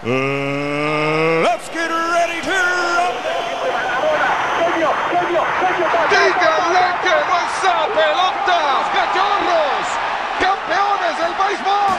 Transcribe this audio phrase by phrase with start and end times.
[0.00, 3.34] Let's get ready to rumble.
[6.08, 8.58] ¡Díganle que no esa pelota!
[8.94, 9.88] ¡Cachorros!
[10.38, 11.98] ¡Campeones del béisbol!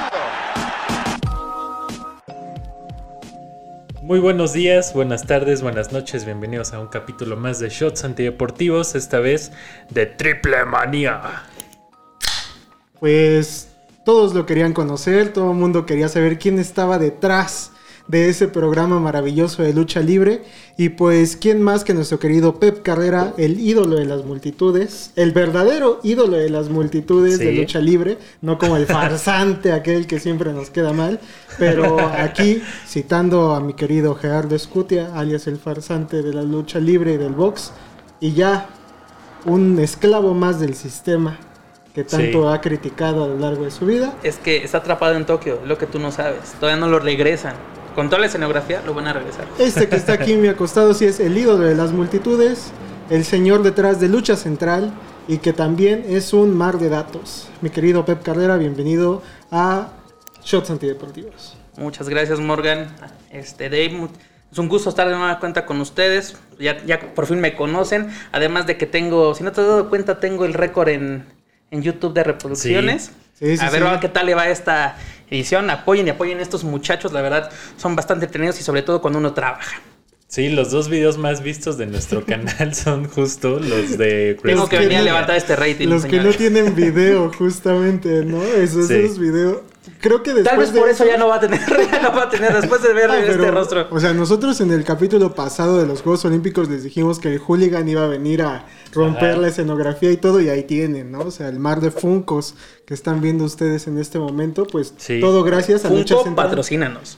[4.01, 8.95] Muy buenos días, buenas tardes, buenas noches, bienvenidos a un capítulo más de Shots Antideportivos,
[8.95, 9.51] esta vez
[9.89, 11.43] de Triple Manía.
[13.01, 13.67] Pues
[14.05, 17.73] todos lo querían conocer, todo el mundo quería saber quién estaba detrás
[18.09, 20.41] de ese programa maravilloso de lucha libre.
[20.77, 25.31] Y pues, ¿quién más que nuestro querido Pep Carrera, el ídolo de las multitudes, el
[25.31, 30.51] verdadero ídolo de las multitudes de lucha libre, no como el farsante aquel que siempre
[30.53, 31.19] nos queda mal.
[31.59, 37.13] Pero aquí, citando a mi querido Gerardo Escutia, alias el farsante de la lucha libre
[37.13, 37.71] y del box,
[38.19, 38.69] y ya
[39.45, 41.37] un esclavo más del sistema
[41.93, 42.47] que tanto Sí.
[42.55, 44.13] ha criticado a lo largo de su vida.
[44.23, 46.53] Es que está atrapado en Tokio, lo que tú no sabes.
[46.59, 47.53] Todavía no lo regresan.
[47.99, 49.45] Con toda la escenografía lo van a regresar.
[49.59, 52.71] Este que está aquí en mi acostado sí es el ídolo de las multitudes,
[53.09, 54.93] el señor detrás de Lucha Central
[55.27, 57.49] y que también es un mar de datos.
[57.59, 59.89] Mi querido Pep Carrera, bienvenido a
[60.45, 61.57] Shots Antideportivos.
[61.75, 62.87] Muchas gracias, Morgan.
[63.31, 64.07] Este, Dave,
[64.49, 66.37] es un gusto estar de nueva cuenta con ustedes.
[66.57, 68.07] Ya, ya por fin me conocen.
[68.31, 71.25] Además de que tengo, si no te has dado cuenta, tengo el récord en,
[71.69, 73.11] en YouTube de reproducciones.
[73.37, 74.97] Sí, sí, a ver qué tal le va esta
[75.29, 75.69] edición.
[75.69, 77.11] Apoyen y apoyen a estos muchachos.
[77.11, 79.81] La verdad, son bastante entretenidos y sobre todo cuando uno trabaja.
[80.31, 84.77] Sí, los dos videos más vistos de nuestro canal son justo los de Tengo que
[84.77, 85.87] venir a levantar este rating.
[85.87, 88.43] Los que no tienen video, justamente, ¿no?
[88.43, 88.93] Esos, Sí.
[88.93, 89.57] esos videos.
[90.01, 91.59] Creo que después Tal vez de por eso ya no va a tener,
[91.91, 93.87] ya no va a tener después de ver Ah, este rostro.
[93.89, 97.39] O sea, nosotros en el capítulo pasado de los Juegos Olímpicos les dijimos que el
[97.39, 99.41] hooligan iba a venir a romper Ajá.
[99.41, 101.21] la escenografía y todo, y ahí tienen, ¿no?
[101.21, 102.53] O sea, el mar de funcos
[102.85, 105.19] que están viendo ustedes en este momento, pues Sí.
[105.21, 106.45] todo gracias a Lucha Funko, Central.
[106.47, 107.17] patrocínanos.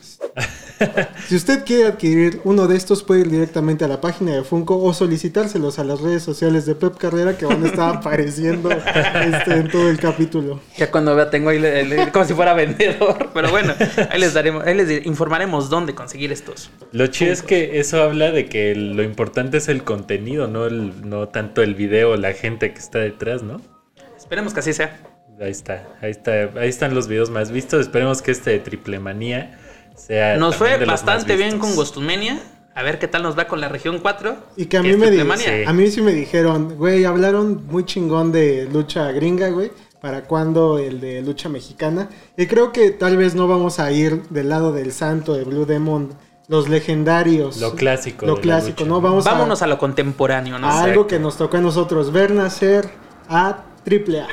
[1.28, 4.82] Si usted quiere adquirir uno de estos, puede ir directamente a la página de Funko
[4.84, 9.54] o solicitárselos a las redes sociales de Pep Carrera que van a estar apareciendo este,
[9.54, 10.60] en todo el capítulo.
[10.78, 13.30] Ya cuando vea tengo ahí le- le- como si fuera vendedor.
[13.34, 13.74] Pero bueno,
[14.10, 16.70] ahí les daremos, ahí les informaremos dónde conseguir estos.
[16.92, 21.08] Lo chido es que eso habla de que lo importante es el contenido, no, el,
[21.10, 23.62] no tanto el video, la gente que está detrás, ¿no?
[24.18, 25.00] Esperemos que así sea.
[25.40, 27.82] Ahí está, ahí está, ahí están los videos más vistos.
[27.82, 29.58] Esperemos que este de Triple Manía
[30.02, 30.38] sea.
[30.38, 32.40] Nos fue bastante bien con Gostumenia.
[32.74, 34.36] A ver qué tal nos va con la región 4.
[34.56, 35.64] Y que a que mí me di- sí.
[35.68, 39.72] a mí sí me dijeron, güey, hablaron muy chingón de lucha gringa, güey.
[40.02, 42.10] ¿Para cuándo el de lucha mexicana?
[42.38, 45.66] Y creo que tal vez no vamos a ir del lado del santo de Blue
[45.66, 46.14] Demon,
[46.48, 47.58] los legendarios.
[47.62, 48.26] Lo clásico.
[48.26, 48.86] Lo clásico.
[48.86, 49.00] ¿no?
[49.02, 50.68] Vamos Vámonos a, a lo contemporáneo, ¿no?
[50.68, 52.90] a algo que nos tocó a nosotros ver nacer
[53.30, 54.28] a AAA.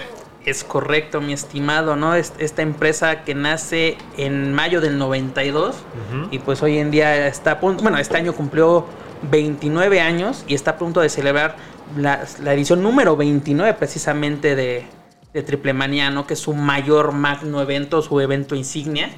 [0.49, 2.15] Es correcto, mi estimado, ¿no?
[2.15, 6.29] Es- Esta empresa que nace en mayo del 92 Ujú.
[6.31, 8.87] y pues hoy en día está a punto, bueno, este año cumplió
[9.31, 11.57] 29 años y está a punto de celebrar
[11.97, 14.87] la, la edición número 29 precisamente de,
[15.35, 16.27] de Triple Manía, ¿no?
[16.27, 19.11] Que es su mayor magno evento, su evento insignia.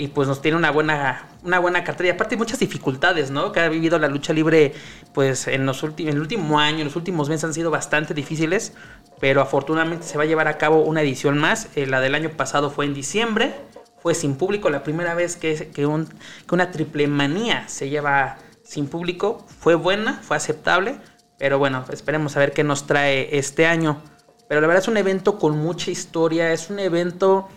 [0.00, 2.08] Y pues nos tiene una buena, una buena cartera.
[2.08, 3.52] Y aparte muchas dificultades, ¿no?
[3.52, 4.72] Que ha vivido la lucha libre,
[5.12, 8.72] pues en, los en el último año, en los últimos meses han sido bastante difíciles.
[9.20, 11.68] Pero afortunadamente se va a llevar a cabo una edición más.
[11.76, 13.54] Eh, la del año pasado fue en diciembre.
[14.02, 14.70] Fue sin público.
[14.70, 19.46] La primera vez que, que, un- que una triple manía se lleva sin público.
[19.60, 20.96] Fue buena, fue aceptable.
[21.38, 24.02] Pero bueno, esperemos a ver qué nos trae este año.
[24.48, 26.52] Pero la verdad es un evento con mucha historia.
[26.52, 27.48] Es un evento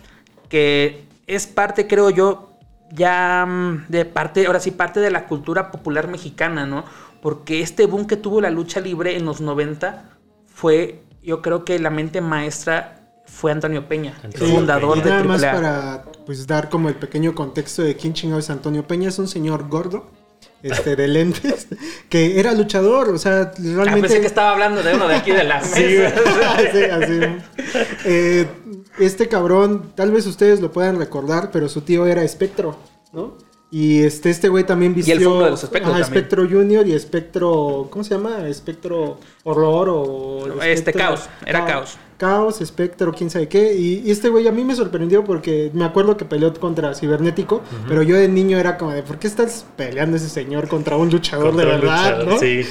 [0.48, 2.50] que es parte, creo yo,
[2.90, 6.84] ya mm, de parte, ahora sí, parte de la cultura popular mexicana, ¿no?
[7.22, 10.04] Porque este boom que tuvo la lucha libre en los 90
[10.46, 12.96] fue, yo creo que la mente maestra
[13.26, 15.04] fue Antonio Peña, el fundador Peña.
[15.04, 15.54] de nada más AAA.
[15.54, 19.28] para pues dar como el pequeño contexto de quién chingado es Antonio Peña, es un
[19.28, 20.10] señor gordo,
[20.62, 21.68] este, de lentes,
[22.08, 24.02] que era luchador, o sea, Ah, realmente...
[24.02, 25.96] pensé que estaba hablando de uno de aquí de la Sí.
[25.98, 27.20] Así, así.
[28.04, 28.46] Eh,
[28.98, 32.76] este cabrón, tal vez ustedes lo puedan recordar, pero su tío era Espectro,
[33.12, 33.36] ¿no?
[33.72, 35.14] Y este, este güey también vistió...
[35.14, 36.24] él fue uno de los Espectros Ajá, también.
[36.24, 37.86] Espectro Junior y Espectro...
[37.88, 38.48] ¿Cómo se llama?
[38.48, 40.60] Espectro Horror o...
[40.62, 41.96] Este, Caos, era Ca- Caos.
[42.20, 43.72] Caos, Espectro, quién sabe qué.
[43.74, 47.62] Y, y este güey a mí me sorprendió porque me acuerdo que peleó contra Cibernético,
[47.88, 51.08] pero yo de niño era como de, ¿por qué estás peleando ese señor contra un
[51.08, 52.38] luchador Contra de un verdad, luchador, no?
[52.38, 52.66] Sí.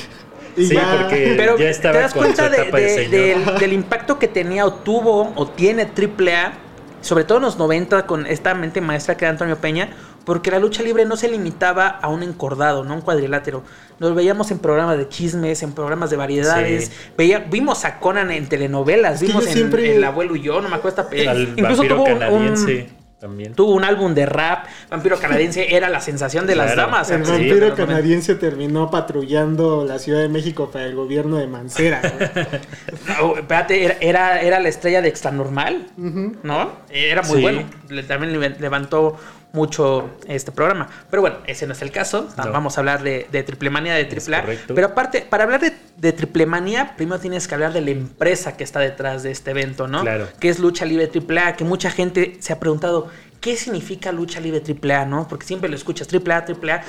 [0.55, 3.45] Sí, ya- porque Pero ya estaba te das con cuenta de- etapa de- de, señor.
[3.53, 6.53] del, del impacto que tenía o tuvo o tiene AAA,
[7.01, 9.89] sobre todo en los 90 con esta mente maestra que era Antonio Peña,
[10.29, 13.63] porque la lucha libre no se limitaba a un encordado, no un cuadrilátero.
[13.99, 16.85] Nos veíamos en programas de chismes, en programas de variedades.
[16.85, 16.91] Sí.
[17.17, 20.69] Veía, vimos a Conan en telenovelas, vimos en, siempre- en El abuelo y yo, no
[20.69, 22.89] me acuerdo esta Incluso vampiro tuvo un- canadiense.
[23.19, 23.53] también.
[23.53, 24.67] Tuvo un álbum de rap.
[24.89, 27.09] Vampiro canadiense era la sensación de las damas.
[27.11, 32.01] El Sí, vampiro canadiense terminó patrullando la Ciudad de México para el gobierno de Mancera.
[32.01, 32.29] güey.
[33.21, 36.71] Oh, espérate, era, era, era la estrella de Extra Normal, ¿no?
[36.89, 37.41] Era muy Sí.
[37.41, 37.63] bueno.
[37.89, 39.17] Le- también le- levantó
[39.51, 40.89] mucho este programa.
[41.09, 42.27] Pero bueno, ese no es el caso.
[42.37, 42.51] No.
[42.51, 44.45] Vamos a hablar de, de Triplemanía, de Triple A.
[44.67, 48.63] Pero aparte, para hablar de, de Triplemanía, primero tienes que hablar de la empresa que
[48.63, 50.01] está detrás de este evento, ¿no?
[50.01, 50.27] Claro.
[50.39, 53.09] Que es Lucha Libre Triple A, que mucha gente se ha preguntado,
[53.41, 55.27] ¿qué significa Lucha Libre Triple A, no?
[55.27, 56.83] Porque siempre lo escuchas, Triple A, Triple A.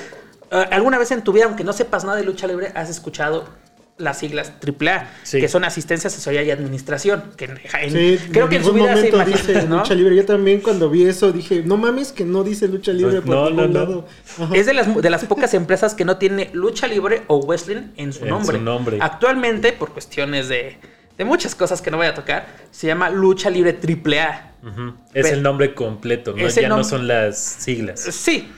[0.51, 3.45] Eh, ¿Alguna vez en tu vida, aunque no sepas nada de lucha libre, has escuchado
[4.01, 5.39] las siglas AAA, Sí.
[5.39, 7.23] que son asistencia, asesoría y administración?
[7.37, 9.77] Que en- en- Sí, creo que en su vida se momento dice ¿no?
[9.77, 10.15] lucha libre.
[10.15, 13.49] Yo también cuando vi eso dije, no mames que no dice lucha libre por No,
[13.49, 13.79] ningún no, no.
[13.79, 14.07] lado.
[14.39, 14.55] Ajá.
[14.55, 18.11] Es de las, de las pocas empresas que no tiene lucha libre o wrestling en
[18.13, 18.57] su En nombre.
[18.57, 18.97] su nombre.
[18.99, 20.77] Actualmente, por cuestiones de,
[21.17, 24.47] de muchas cosas que no voy a tocar, se llama Lucha Libre AAA.
[25.13, 26.47] Es Pero- el nombre completo, ¿no?
[26.47, 27.99] Ya no son las siglas.
[28.01, 28.51] Sí.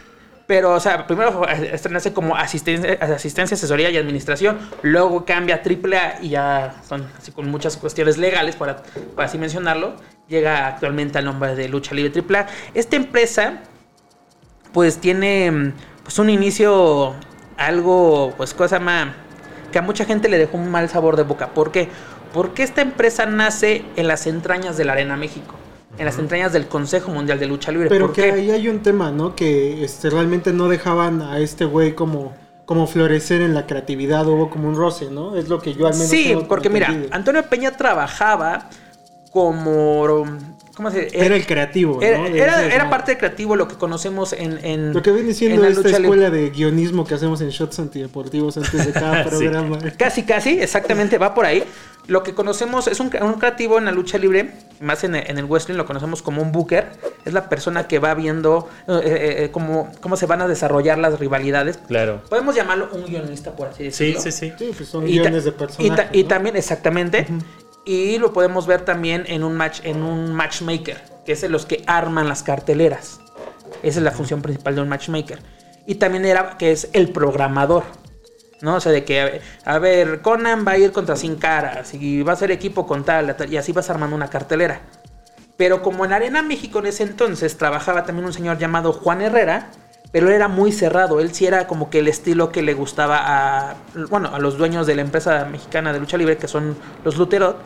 [0.45, 4.59] Pero, o sea, primero estrenarse como asistencia, asistencia, asesoría y administración.
[4.81, 8.83] Luego cambia a AAA y ya son así con muchas cuestiones legales, para,
[9.15, 9.95] para así mencionarlo.
[10.27, 12.47] Llega actualmente al nombre de Lucha Libre AAA.
[12.73, 13.61] Esta empresa,
[14.73, 15.73] pues tiene
[16.03, 17.15] pues, un inicio
[17.57, 19.13] algo, pues cosa más,
[19.71, 21.49] que a mucha gente le dejó un mal sabor de boca.
[21.49, 21.87] ¿Por qué?
[22.33, 25.55] Porque esta empresa nace en las entrañas de la Arena México.
[25.97, 27.87] En las entrañas del Consejo Mundial de Lucha Libre.
[27.89, 28.31] Pero ¿Por que qué?
[28.31, 29.35] ahí hay un tema, ¿no?
[29.35, 32.33] Que este, realmente no dejaban a este güey como,
[32.65, 34.27] como florecer en la creatividad.
[34.27, 35.35] Hubo como un roce, ¿no?
[35.35, 36.91] Es lo que yo al menos Sí, tengo porque mira.
[37.11, 38.69] Antonio Peña trabajaba
[39.31, 40.25] como.
[40.75, 41.23] ¿Cómo se dice?
[41.23, 42.01] Era el creativo, ¿no?
[42.01, 42.89] Era, De era- ese era desmadre.
[42.89, 44.57] parte de creativo lo que conocemos en.
[44.65, 47.77] en Lo que viene en siendo la esta escuela de guionismo que hacemos en Shots
[47.79, 49.29] Antideportivos antes de cada Sí.
[49.29, 49.77] programa.
[49.97, 51.63] Casi, casi, exactamente, va por ahí.
[52.07, 55.37] Lo que conocemos es un, un creativo en la lucha libre, más en, el- en
[55.37, 56.87] el wrestling lo conocemos como un booker.
[57.23, 60.97] Es la persona que va viendo eh, eh, eh, cómo, cómo se van a desarrollar
[60.97, 61.77] las rivalidades.
[61.77, 62.21] Claro.
[62.29, 64.21] Podemos llamarlo un guionista, por así Sí, decirlo.
[64.21, 64.53] sí, sí.
[64.57, 66.09] Sí, pues son Y guiones de y ta- personajes.
[66.13, 66.27] Y, ¿no?
[66.27, 67.27] también, exactamente.
[67.85, 71.83] Y lo podemos ver también en un match, en un matchmaker, que es los que
[71.85, 73.19] arman las carteleras.
[73.81, 75.39] Esa es la función principal de un matchmaker.
[75.85, 77.83] Y también era que es el programador.
[78.61, 78.75] ¿No?
[78.75, 82.31] O sea, de que, a ver, Conan va a ir contra Sin Caras y va
[82.31, 84.79] a ser equipo con tal, tal, y así vas armando una cartelera.
[85.57, 89.69] Pero como en Arena México en ese entonces trabajaba también un señor llamado Juan Herrera,
[90.13, 93.19] pero él era muy cerrado, él sí era como que el estilo que le gustaba
[93.23, 93.75] a,
[94.09, 97.57] bueno, a los dueños de la empresa mexicana de lucha libre, que son los Luterot,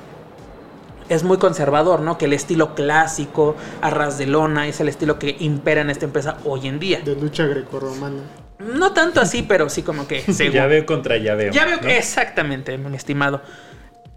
[1.09, 2.18] es muy conservador, ¿no?
[2.18, 6.06] Que el estilo clásico, a ras de lona, es el estilo que impera en esta
[6.06, 7.01] empresa hoy en día.
[7.04, 8.21] De lucha grecorromana.
[8.59, 10.54] No tanto así, pero sí como que según.
[10.54, 11.51] Ya veo contra ya veo.
[11.51, 11.88] Ya veo ¿no?
[11.88, 13.42] exactamente, mi estimado.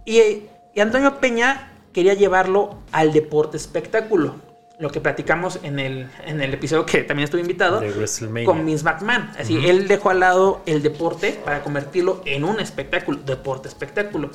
[0.05, 0.45] Y,
[0.75, 4.37] y Antonio Peña quería llevarlo al deporte espectáculo.
[4.79, 8.47] Lo que platicamos en el, en el episodio que también estuve invitado De WrestleMania.
[8.47, 9.31] con Vince McMahon.
[9.39, 14.31] Así, él dejó al lado el deporte para convertirlo en un espectáculo, deporte espectáculo.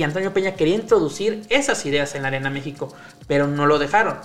[0.00, 2.88] Y Antonio Peña quería introducir esas ideas en la Arena México,
[3.26, 4.16] pero no lo dejaron.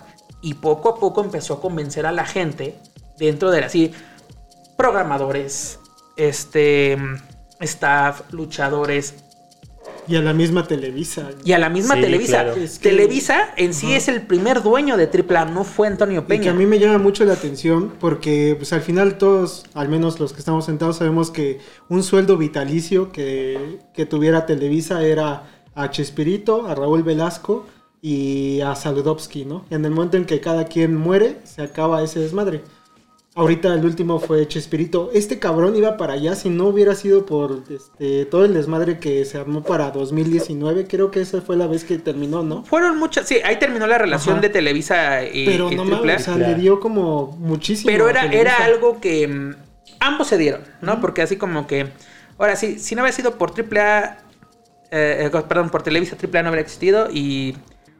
[0.41, 2.75] Y poco a poco empezó a convencer a la gente
[3.17, 3.91] dentro de la- así
[4.77, 5.79] programadores,
[6.15, 6.97] este
[7.59, 9.15] staff, luchadores
[10.07, 11.29] Y a la misma Televisa.
[11.43, 12.43] y a la misma Sí, Televisa.
[12.43, 12.55] claro.
[12.61, 16.23] Es que- Televisa en sí es el primer dueño de AAA, no fue Antonio Y
[16.23, 16.51] que Peña.
[16.51, 20.31] a mí me llama mucho la atención porque pues al final todos, al menos los
[20.31, 26.67] que estamos sentados, sabemos que un sueldo vitalicio que, que tuviera Televisa era a Chespirito,
[26.67, 27.65] a Raúl Velasco
[28.01, 29.65] y a Saludowski, ¿no?
[29.69, 32.63] En el momento en que cada quien muere, se acaba ese desmadre.
[33.37, 35.11] Ahorita el último fue Chespirito.
[35.13, 39.25] Este cabrón iba para allá si no hubiera sido por este, todo el desmadre que
[39.25, 40.87] se armó para 2019.
[40.87, 42.63] Creo que esa fue la vez que terminó, ¿no?
[42.63, 44.41] Fueron muchas, sí, ahí terminó la relación Ajá.
[44.41, 47.91] de Televisa y, Pero y no mames, o sea, le dio como muchísimo.
[47.91, 49.55] Pero era, era algo que mm,
[49.99, 51.01] ambos se dieron, ¿no?
[51.01, 51.89] Porque así como que.
[52.37, 54.24] Ahora sí, si no hubiera sido por AAA.
[54.91, 57.09] Eh, eh, perdón, por Televisa AAA no hubiera existido.
[57.11, 57.55] Y,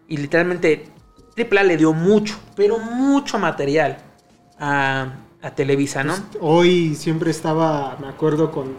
[0.07, 0.85] y literalmente
[1.37, 3.97] AAA le dio mucho, pero mucho material
[4.59, 6.13] a, a Televisa, ¿no?
[6.15, 8.73] Pues, Hoy siempre estaba, me acuerdo, con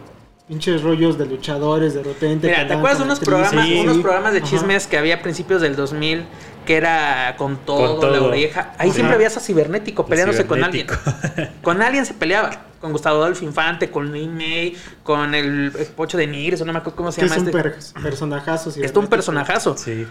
[0.48, 2.46] pinches rollos de luchadores de repente.
[2.46, 3.80] Mira, ¿te acuerdas de unos programas, Sí.
[3.80, 4.48] unos programas de Ajá.
[4.48, 6.24] chismes que había a principios del 2000
[6.64, 8.72] que era con todo, Con la oreja?
[8.78, 8.94] Ahí Ajá.
[8.94, 10.94] siempre habías a Cibernético peleándose Cibernético.
[10.94, 11.50] con alguien.
[11.62, 12.50] con alguien se peleaba.
[12.86, 16.72] Con Gustavo Adolfo Infante, con Lin May, con el, el Pocho de Nigres, o no
[16.72, 17.62] me acuerdo cómo se Que es llama un este.
[17.62, 18.70] per- personajazo.
[18.80, 19.76] Es un personajazo.
[19.76, 20.06] Sí.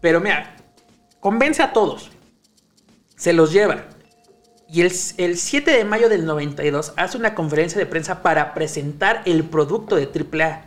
[0.00, 0.56] Pero mira,
[1.20, 2.10] convence a todos.
[3.14, 3.84] Se los lleva.
[4.70, 9.20] Y el, el 7 de mayo del 92 hace una conferencia de prensa para presentar
[9.26, 10.64] el producto de AAA.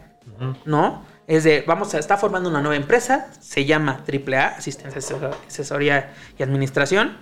[0.66, 1.04] ¿No?
[1.26, 6.14] Es de, vamos a, está formando una nueva empresa, se llama AAA, Asistencia, Asesor- Asesoría
[6.38, 7.18] y Administración.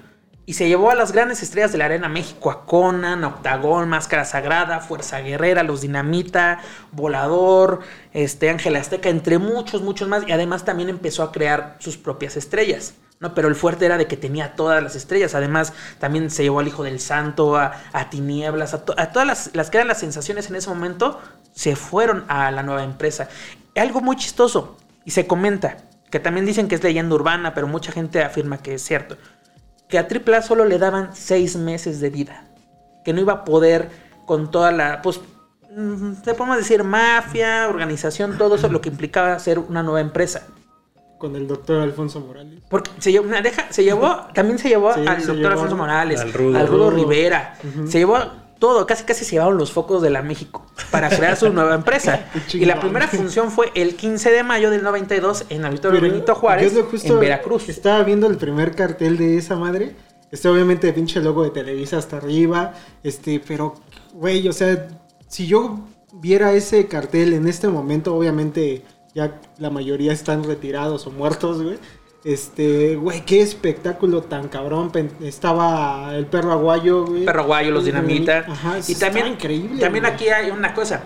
[0.48, 4.25] Y se llevó a las grandes estrellas de la Arena México, a Conan, Octagón, Máscara
[4.25, 6.60] Sagrada, Fuerza Guerrera, Los Dinamita,
[6.92, 7.80] Volador,
[8.14, 10.28] este, Ángel Azteca, entre muchos, muchos más.
[10.28, 12.94] Y además también empezó a crear sus propias estrellas.
[13.20, 13.34] ¿no?
[13.34, 15.34] Pero el fuerte era de que tenía todas las estrellas.
[15.34, 19.50] Además, también se llevó al Hijo del Santo, a, a Tinieblas, a, a todas las,
[19.54, 21.20] las que eran las sensaciones en ese momento,
[21.54, 23.30] se fueron a la nueva empresa.
[23.75, 25.78] Algo muy chistoso, y se comenta,
[26.10, 29.18] que también dicen que es leyenda urbana, pero mucha gente afirma que es cierto,
[29.88, 32.46] que a AAA solo le daban seis meses de vida,
[33.04, 33.89] que no iba a poder
[34.25, 35.22] con toda la, pues,
[35.75, 40.48] mm, te podemos decir mafia, organización, todo eso, lo que implicaba ser una nueva empresa.
[41.20, 42.62] Con el doctor Alfonso Morales.
[42.70, 45.48] Porque se llevó, una deja- se llevó también se llevó Sí, al se doctor llevó
[45.50, 46.60] Alfonso al- Morales, al al Rudo.
[46.68, 46.92] Rudo, Rudo.
[46.92, 47.56] Rivera,
[47.88, 48.18] se llevó
[48.65, 52.25] todo, casi casi se llevaron los focos de la México para crear su nueva empresa.
[52.53, 56.34] Y la primera función fue el 15 de mayo del 92 en el Auditorio Benito
[56.34, 57.69] Juárez, en Veracruz.
[57.69, 59.95] Estaba viendo el primer cartel de esa madre.
[60.31, 62.74] Este, obviamente, pinche logo de Televisa hasta arriba.
[63.03, 63.75] Este, pero,
[64.13, 64.88] güey, o sea,
[65.27, 65.81] si yo
[66.13, 71.77] viera ese cartel en este momento, obviamente, ya la mayoría están retirados o muertos, güey.
[72.25, 74.91] Este, güey, qué espectáculo tan cabrón.
[75.22, 77.24] Estaba el perro aguayo, güey.
[77.24, 78.46] Perro Guayo, los Dinamita.
[78.50, 79.79] Ajá, y también, increíble.
[79.79, 80.13] también güey.
[80.15, 81.01] aquí hay una cosa.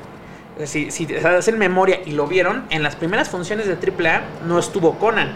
[0.66, 4.98] Si, si hacen memoria y lo vieron, en las primeras funciones de AAA no estuvo
[4.98, 5.34] Conan.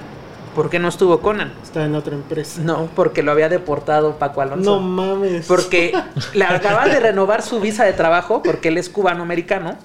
[0.55, 1.51] ¿Por qué no estuvo Conan?
[1.61, 2.61] Está en otra empresa.
[2.61, 4.75] No, porque lo había deportado Paco Alonso.
[4.75, 5.47] No mames.
[5.47, 5.93] Porque
[6.33, 9.77] le acaban de renovar su visa de trabajo, porque él es cubano-americano.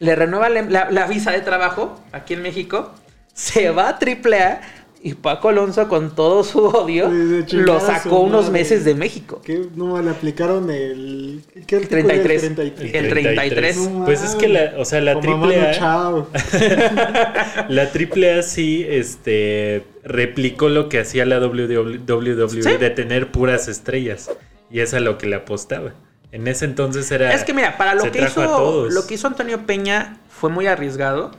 [0.00, 2.90] Le renueva la, la- la visa de trabajo aquí en México.
[3.34, 4.60] Se va a AAA
[5.04, 7.10] y Paco Alonso, con todo su odio,
[7.50, 8.60] lo sacó unos madre.
[8.60, 9.40] meses de México.
[9.44, 9.66] ¿Qué?
[9.74, 11.42] No, le aplicaron el.
[11.66, 11.88] ¿Qué era?
[11.88, 12.40] 33.
[12.40, 12.94] 33.
[12.94, 13.76] El 33.
[13.90, 16.28] No Pues es que la, o sea, la triple Chao.
[17.68, 22.76] la triple A sí, este, replicó lo que hacía la WWE Sí.
[22.76, 24.30] de tener puras estrellas.
[24.70, 25.94] Y es a lo que le apostaba.
[26.30, 27.34] En ese entonces era.
[27.34, 28.94] Es que mira, para lo que hizo todos.
[28.94, 31.32] lo que hizo Antonio Peña fue muy arriesgado.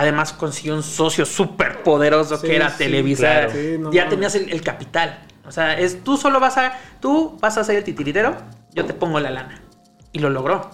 [0.00, 3.20] Además consiguió un socio súper poderoso Sí, que era sí, Televisa.
[3.26, 3.50] claro.
[3.52, 4.10] Sí, no ya mames.
[4.14, 5.20] tenías el, el capital.
[5.46, 8.36] O sea, es tú solo vas a tú vas a ser el titiritero,
[8.74, 9.62] yo te pongo la lana.
[10.12, 10.70] Y lo logró.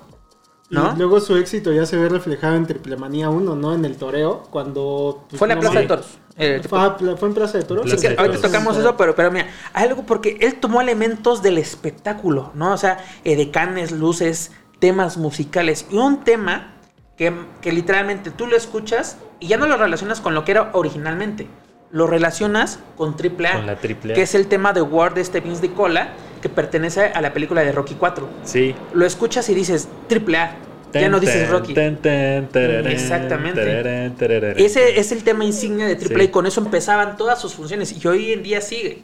[0.71, 0.93] ¿No?
[0.95, 3.75] Y luego su éxito ya se ve reflejado en Triplemanía 1, ¿no?
[3.75, 5.27] En el toreo, cuando...
[5.29, 5.87] pues, fue en la no Plaza de.
[5.87, 6.07] Toros.
[6.37, 7.89] Eh, ¿Fue, a- fue en Plaza de Toros?
[7.89, 11.59] Sí, que ahorita tocamos eso, pero, pero mira, hay algo porque él tomó elementos del
[11.59, 12.73] espectáculo, ¿no?
[12.73, 14.51] O sea, edecanes, luces,
[14.81, 15.87] temas musicales.
[15.91, 16.74] Y un tema
[17.17, 20.71] que, que literalmente tú lo escuchas y ya no lo relacionas con lo que era
[20.73, 21.47] originalmente.
[21.91, 23.53] Lo relacionas con AAA.
[23.53, 24.15] Con la AAA.
[24.15, 26.09] Que es el tema de War de este Vince de Cola,
[26.43, 28.29] que pertenece a la película de Rocky 4.
[28.43, 28.75] Sí.
[28.95, 30.57] Lo escuchas y dices AAA.
[30.93, 31.75] Ya no dices Rocky.
[31.75, 33.65] Tan, tan, tararán, Exactamente.
[33.65, 34.55] tararán, tararán.
[34.57, 36.25] Ese es el tema insignia de AAA Sí.
[36.25, 37.93] y con eso empezaban todas sus funciones.
[38.05, 39.03] Y hoy en día sigue.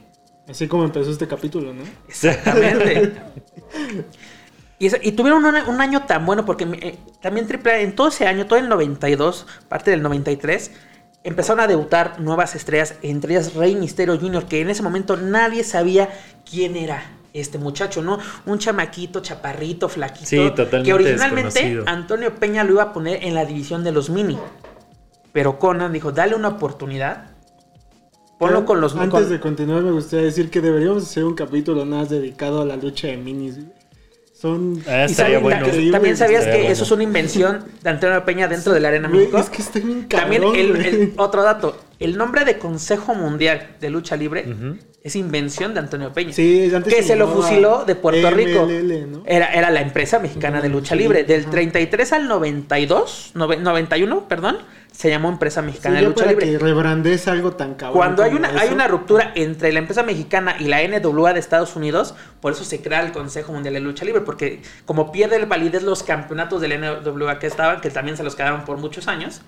[0.49, 1.83] Así como empezó este capítulo, ¿no?
[2.07, 3.13] Exactamente.
[4.81, 8.57] y, tuvieron un año tan bueno porque eh, también AAA en todo ese año, todo
[8.57, 10.71] el 92, parte del 93,
[11.23, 15.63] empezaron a debutar nuevas estrellas, entre ellas Rey Misterio Jr., que en ese momento nadie
[15.63, 16.09] sabía
[16.49, 18.17] quién era este muchacho, ¿no?
[18.47, 20.25] Un chamaquito, chaparrito, flaquito.
[20.25, 21.83] Sí, totalmente Que originalmente.
[21.85, 24.37] Antonio Peña lo iba a poner en la división de los mini.
[25.31, 27.31] Pero Conan dijo, dale una oportunidad.
[28.39, 31.85] Ponlo con los Antes con- de continuar, me gustaría decir que deberíamos hacer un capítulo
[31.85, 33.59] más dedicado a la lucha de minis.
[34.41, 34.81] Son...
[34.87, 35.65] Ah, estaría sabe- bueno.
[35.67, 36.69] ta- También sabías que bueno.
[36.69, 39.37] eso es una invención de Antonio Peña dentro de la Arena México.
[39.37, 40.87] es que está bien También cabrón, el, güey.
[40.87, 44.45] el- otro dato, el nombre de Consejo Mundial de Lucha Libre
[45.03, 46.33] es invención de Antonio Peña.
[46.33, 48.67] Sí, antes que se lo fusiló de Puerto Rico.
[48.67, 49.23] ¿no?
[49.27, 51.23] Era, era la empresa mexicana de lucha libre.
[51.23, 54.57] Del 33 al 92, nove- 91, perdón,
[54.91, 56.51] se llamó Empresa Sí, Mexicana de Lucha para Libre.
[56.51, 57.97] que rebrandes algo tan cabrón.
[57.97, 61.75] Cuando hay una, hay una ruptura entre la empresa mexicana y la NWA de Estados
[61.75, 65.45] Unidos, por eso se crea el Consejo Mundial de Lucha Libre, porque como pierde el
[65.45, 69.07] validez los campeonatos de la NWA que estaban, que también se los quedaron por muchos
[69.07, 69.41] años,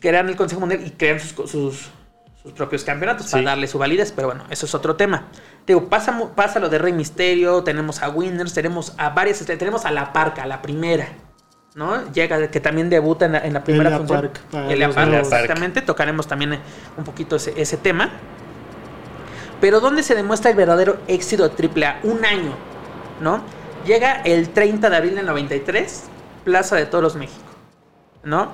[0.00, 1.88] crean el Consejo Mundial y crean sus, sus,
[2.42, 5.28] sus propios campeonatos para darle su validez, pero bueno, eso es otro tema.
[5.66, 9.84] Digo, pasa, pasa lo de Rey Misterio, tenemos a Winners, tenemos a varias, estrellas, tenemos
[9.84, 11.08] a La Parca, la primera.
[11.76, 12.10] ¿No?
[12.10, 14.20] Llega, que también debuta en la, en la primera Elia función.
[14.22, 15.30] Park, para Elia los Park, nuevos.
[15.30, 15.82] exactamente.
[15.82, 16.60] Tocaremos también eh,
[16.96, 18.12] un poquito ese, ese tema.
[19.60, 22.00] Pero ¿dónde se demuestra el verdadero éxito de AAA?
[22.04, 22.52] Un año,
[23.20, 23.42] ¿no?
[23.84, 26.04] Llega el 30 de abril del 93,
[26.44, 27.44] Plaza de Toros, México,
[28.24, 28.52] ¿no?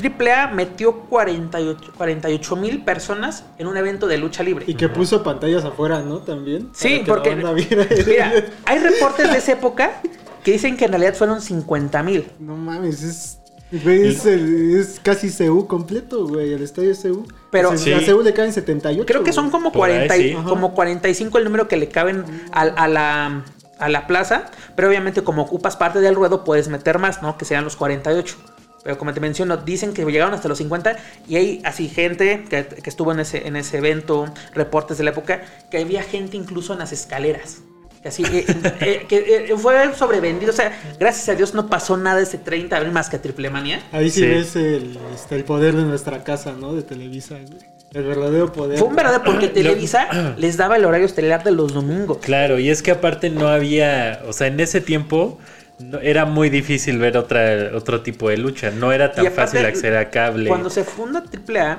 [0.00, 4.64] AAA metió 48 mil personas en un evento de lucha libre.
[4.68, 6.18] Y que puso pantallas afuera, ¿no?
[6.18, 6.70] También.
[6.72, 8.32] Sí, porque mira,
[8.64, 10.00] hay reportes de esa época
[10.42, 12.30] que dicen que en realidad fueron 50 mil.
[12.38, 13.38] No mames, es.
[13.72, 17.26] Es, el- es casi CU completo, güey, el estadio CU.
[17.50, 18.04] Pero- O sea, Sí.
[18.10, 19.06] a CU le caen 78.
[19.06, 20.36] Creo que son como, Por ahí, 40 y- sí.
[20.46, 23.44] como 45 el número que le caben a, a la,
[23.78, 24.50] a la plaza.
[24.76, 27.38] Pero obviamente como ocupas parte del ruedo puedes meter más, ¿no?
[27.38, 28.36] Que sean los 48.
[28.84, 30.96] Pero como te menciono, dicen que llegaron hasta los 50
[31.26, 35.10] y hay así gente que, que estuvo en ese, en ese evento, reportes de la
[35.12, 37.58] época, que había gente incluso en las escaleras.
[38.02, 38.44] Que así, eh,
[38.80, 40.50] eh, que eh, fue sobrevendido.
[40.50, 43.22] O sea, gracias a Dios no pasó nada ese 30 de abril más que a
[43.22, 43.80] Triple Manía.
[43.92, 44.26] Ahí sí, Sí.
[44.26, 46.74] ves el, este, el poder de nuestra casa, ¿no?
[46.74, 47.62] De Televisa, güey.
[47.92, 48.78] El verdadero poder.
[48.78, 52.18] Fue un verdadero porque Televisa les daba el horario estelar de los domingos.
[52.22, 55.38] Claro, y es que aparte no había, o sea, en ese tiempo
[55.78, 58.70] no- era muy difícil ver otra, otro tipo de lucha.
[58.72, 60.48] No era tan aparte, fácil acceder a cable.
[60.48, 61.78] Cuando se funda AAA,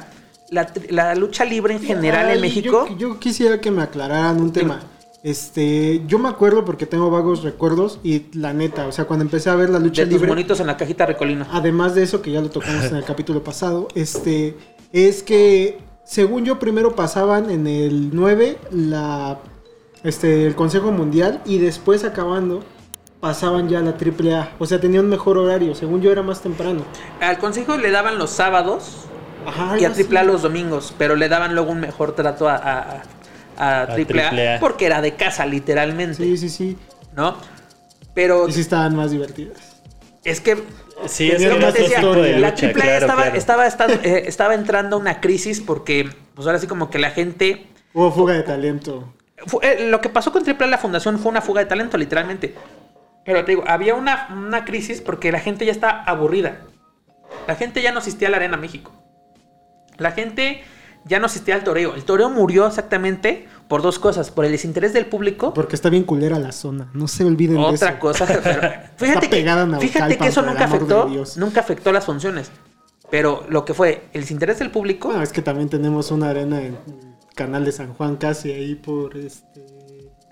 [0.51, 2.87] la, la lucha libre en general Ay, en México.
[2.91, 4.81] Yo, yo quisiera que me aclararan un tema.
[5.23, 9.49] Este, yo me acuerdo porque tengo vagos recuerdos y la neta, o sea, cuando empecé
[9.49, 11.47] a ver la lucha de tus libre, monitos en la cajita Ricolino.
[11.49, 14.57] además de eso que ya lo tocamos en el capítulo pasado, este,
[14.91, 19.39] es que según yo primero pasaban en el 9 la
[20.03, 22.61] este el Consejo Mundial y después acabando
[23.21, 26.41] pasaban ya a la AAA, o sea, tenían un mejor horario, según yo era más
[26.41, 26.81] temprano.
[27.21, 29.05] Al consejo le daban los sábados
[29.45, 30.03] Ajá, y a así.
[30.03, 33.03] AAA los domingos, pero le daban luego un mejor trato a, a,
[33.57, 34.59] a- a A AAA, AAA.
[34.59, 36.15] porque era de casa, literalmente.
[36.15, 36.77] Sí, sí, sí.
[37.15, 37.37] ¿No?
[38.13, 39.57] Pero Y sí estaban más divertidas.
[40.23, 40.63] es que
[41.07, 43.37] sí, es lo que te decía, de la lucha, AAA claro, estaba, claro.
[43.37, 47.11] Estaba, estaba, eh, estaba entrando a una crisis porque, pues ahora sí como que la
[47.11, 49.13] gente Hubo fuga de talento.
[49.61, 52.55] Eh, lo que pasó con AAA la fundación fue una fuga de talento, literalmente.
[53.25, 56.59] Pero te digo, había una, una crisis porque la gente ya está aburrida.
[57.47, 58.91] La gente ya no asistía a la Arena México.
[59.97, 60.63] La gente
[61.05, 61.95] ya no asistía al toreo.
[61.95, 64.31] El toreo murió exactamente por dos cosas.
[64.31, 65.53] Por el desinterés del público.
[65.53, 66.89] Porque está bien culera la zona.
[66.93, 67.99] No se olviden de Otra eso.
[67.99, 68.25] cosa.
[68.25, 68.41] pero
[68.97, 69.45] fíjate, que,
[69.79, 72.51] fíjate eso el nunca afectó, nunca afectó las funciones.
[73.09, 75.09] Pero lo que fue el desinterés del público.
[75.09, 76.77] Bueno, es que también tenemos una arena en
[77.35, 79.72] Canal de San Juan casi ahí por este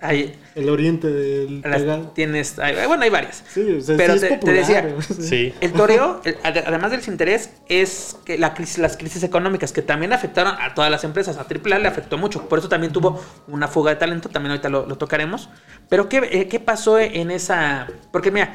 [0.01, 2.08] el oriente del las pegado.
[2.15, 3.43] tienes, hay- bueno, hay varias.
[3.53, 4.55] Sí, o sea, Pero sí es te popular.
[4.55, 4.96] decía.
[5.22, 5.53] Sí.
[5.62, 10.11] El toreo, el- además del desinterés, es que la crisis, las crisis económicas que también
[10.14, 11.37] afectaron a todas las empresas.
[11.37, 12.50] A AAA le afectó mucho.
[12.50, 14.29] Por eso también tuvo una fuga de talento.
[14.29, 15.50] También ahorita lo, lo tocaremos.
[15.87, 17.87] Pero ¿qué, eh, ¿qué pasó en esa...?
[18.11, 18.53] Porque mira,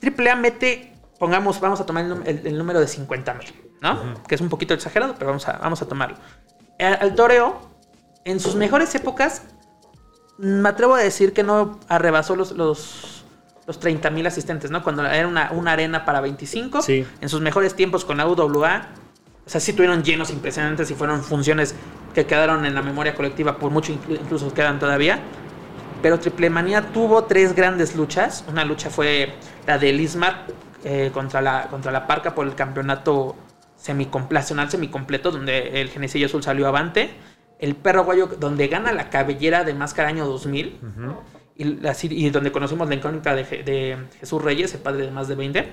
[0.00, 4.22] AAA mete, pongamos, vamos a tomar el, num- el- el número de 50 mil, ¿no?
[4.28, 6.16] Que es un poquito exagerado, pero vamos a, vamos a tomarlo.
[6.78, 7.70] Al, al toreo,
[8.24, 9.42] en sus mejores épocas,
[10.38, 12.52] me atrevo a decir que no arrebasó los...
[12.52, 13.10] los
[13.66, 14.82] los 30 mil asistentes, ¿no?
[14.82, 16.82] Cuando era una, una arena para 25.
[16.82, 17.06] Sí.
[17.22, 18.88] En sus mejores tiempos con la UWA.
[19.46, 21.74] O sea, sí tuvieron llenos impresionantes y fueron funciones
[22.12, 25.18] que quedaron en la memoria colectiva, por mucho inclu- incluso quedan todavía.
[26.02, 28.44] Pero Triple Manía tuvo tres grandes luchas.
[28.48, 29.32] Una lucha fue
[29.66, 30.44] la de Lismar
[30.84, 33.34] eh, contra, la, contra la Parca por el campeonato
[33.78, 37.14] semicompleto, semicompleto, donde el Genesillo Azul salió avante.
[37.64, 40.78] El perro guayo, donde gana la cabellera de Máscara año 2000.
[41.56, 45.34] y, la- y donde conocimos la incógnita de Jesús Reyes, el padre de más de
[45.34, 45.72] 20.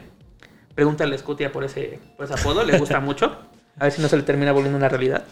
[0.76, 3.36] Pregúntale a Scutia por ese, por ese apodo, le gusta mucho.
[3.78, 5.24] A ver si no se le termina volviendo una realidad.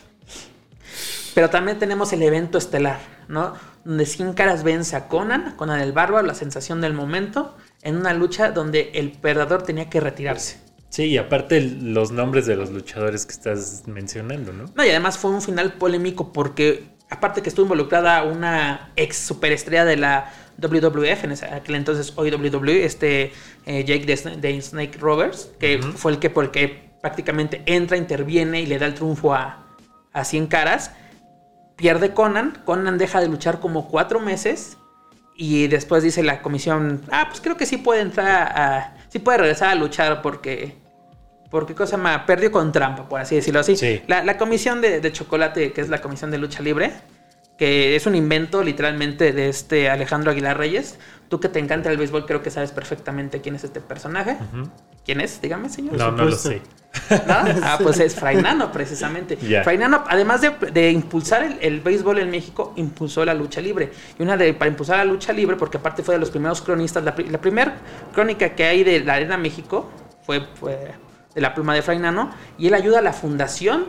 [1.36, 3.54] Pero también tenemos el evento estelar, ¿no?
[3.86, 8.14] Donde Sin Caras vence a Conan, Conan el Bárbaro, la sensación del momento, en una
[8.14, 10.60] lucha donde el perdedor tenía que retirarse.
[10.90, 14.66] Sí, y aparte los nombres de los luchadores que estás mencionando, ¿no?
[14.76, 19.86] No, y además fue un final polémico porque, aparte que estuvo involucrada una ex superestrella
[19.86, 23.32] de la WWF, en ese- aquel entonces hoy WWE, este
[23.66, 27.62] eh, Jake de, Sna- de Snake Roberts, que fue el que, por el que prácticamente
[27.68, 29.68] entra, interviene y le da el triunfo a,
[30.12, 30.92] a 100 caras.
[31.76, 34.78] Pierde Conan, Conan deja de luchar como cuatro meses
[35.36, 39.40] y después dice la comisión, ah, pues creo que sí puede entrar a, sí puede
[39.40, 40.78] regresar a luchar porque,
[41.52, 43.76] porque cosa más, perdió con trampa, por así decirlo así.
[43.76, 44.02] Sí.
[44.08, 46.94] La, la comisión de, de chocolate, que es la comisión de lucha libre,
[47.60, 50.98] que es un invento literalmente de este Alejandro Aguilar Reyes.
[51.28, 54.38] Tú que te encanta el béisbol, creo que sabes perfectamente quién es este personaje.
[55.06, 55.42] ¿Quién es?
[55.42, 55.98] Dígame, señor.
[55.98, 56.62] No, no lo sé.
[57.10, 59.38] Ah, pues es Frainano, precisamente.
[59.42, 59.64] Ya.
[59.64, 63.92] Frainano, además de, de impulsar el, el béisbol en México, impulsó la lucha libre.
[64.18, 67.04] Y una de, para impulsar la lucha libre, porque aparte fue de los primeros cronistas,
[67.04, 67.78] la, la primera
[68.14, 69.90] crónica que hay de la Arena México
[70.24, 70.94] fue, fue
[71.36, 73.86] de la pluma de Frainano, y él ayuda a la fundación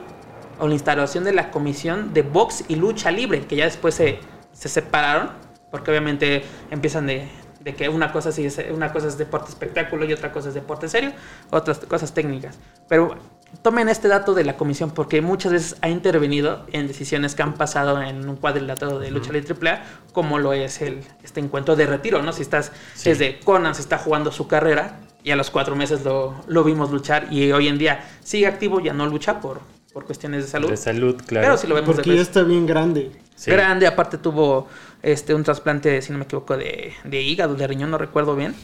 [0.60, 4.20] o la instalación de la comisión de box y lucha libre, que ya después se,
[4.52, 5.30] se separaron,
[5.70, 7.28] porque obviamente empiezan de,
[7.60, 10.54] de que una cosa, sí es, una cosa es deporte espectáculo y otra cosa es
[10.54, 11.12] deporte serio,
[11.50, 12.58] otras cosas técnicas.
[12.88, 13.14] Pero
[13.62, 17.54] tomen este dato de la comisión porque muchas veces ha intervenido en decisiones que han
[17.54, 21.86] pasado en un cuadrilátero de lucha libre AAA, como lo es el, este encuentro de
[21.86, 22.32] retiro, ¿no?
[22.32, 23.10] Si estás Sí.
[23.10, 26.90] desde Conan, se está jugando su carrera, Y a los cuatro meses lo, lo vimos
[26.90, 29.60] luchar y hoy en día sigue activo, ya no lucha por,
[29.92, 30.70] por cuestiones de salud.
[30.70, 31.46] De salud, claro.
[31.46, 33.10] Pero si lo vemos Porque ya está bien grande.
[33.34, 33.50] Sí.
[33.50, 34.68] grande, aparte tuvo
[35.02, 38.54] este un trasplante, si no me equivoco, de, de hígado, de riñón, no recuerdo bien.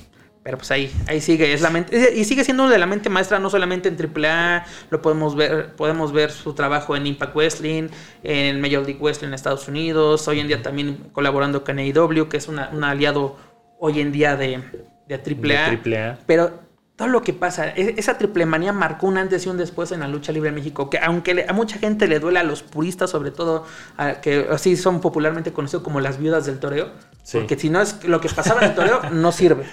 [0.43, 3.41] Pero pues ahí, ahí sigue, es la mente, y sigue siendo de la mente maestra,
[3.41, 7.89] no solamente en AAA, lo podemos ver, podemos ver su trabajo en Impact Wrestling,
[8.23, 12.37] en Major League Wrestling en Estados Unidos, hoy en día también colaborando con AEW, que
[12.37, 13.37] es una- un aliado
[13.81, 14.61] hoy en día de,
[15.09, 15.71] de AAA.
[15.81, 16.19] De AAA.
[16.27, 16.61] Pero
[16.97, 20.01] todo lo que pasa, e- esa triple manía marcó un antes y un después en
[20.01, 22.63] la lucha libre en México, que aunque le- a mucha gente le duele, a los
[22.63, 23.65] puristas sobre todo,
[23.99, 26.91] a- que así son popularmente conocidos como las viudas del toreo,
[27.23, 27.39] Sí.
[27.39, 29.65] porque si no es lo que pasaba en el toreo, no sirve.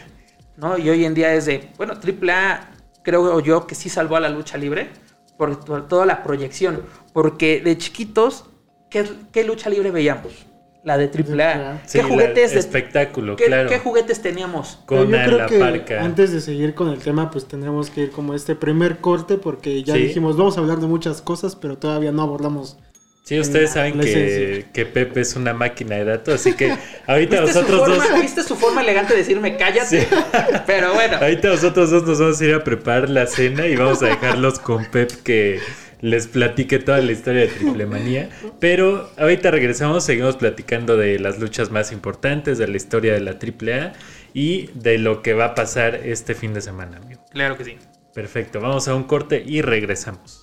[0.57, 0.77] ¿no?
[0.77, 2.69] Y hoy en día es de, bueno, AAA
[3.03, 4.91] creo yo que sí salvó a la lucha libre
[5.37, 6.83] por, por toda la proyección,
[7.13, 8.45] porque de chiquitos,
[8.89, 10.45] ¿qué, qué lucha libre veíamos?
[10.83, 11.81] La de AAA.
[11.85, 13.69] Sí, ¿Qué la- juguetes de espectáculo, ¿qué, claro.
[13.69, 14.79] qué juguetes teníamos?
[14.85, 16.03] Conan, yo creo la que parca.
[16.03, 19.37] antes de seguir con el tema, pues tendremos que ir como a este primer corte,
[19.37, 20.01] porque ya Sí.
[20.01, 22.77] dijimos, vamos a hablar de muchas cosas, pero todavía no abordamos.
[23.23, 26.75] Sí, ustedes la- saben la que, que Pepe es una máquina de datos, así que
[27.07, 28.21] ahorita ¿Viste su, nosotros dos...
[28.21, 30.01] ¿Viste su forma elegante de decirme cállate?
[30.01, 30.07] Sí.
[30.67, 34.03] Pero bueno, Ahorita nosotros dos nos vamos a ir a preparar la cena y vamos
[34.03, 35.61] a dejarlos con Pep que
[36.03, 38.29] les platique toda la historia de Triple Manía.
[38.59, 43.31] Pero ahorita regresamos, seguimos platicando de las luchas más importantes, de la historia de la
[43.31, 43.93] AAA
[44.33, 47.23] y de lo que va a pasar este fin de semana, amigo.
[47.31, 47.77] claro que sí.
[48.13, 50.42] Perfecto, vamos a un corte y regresamos.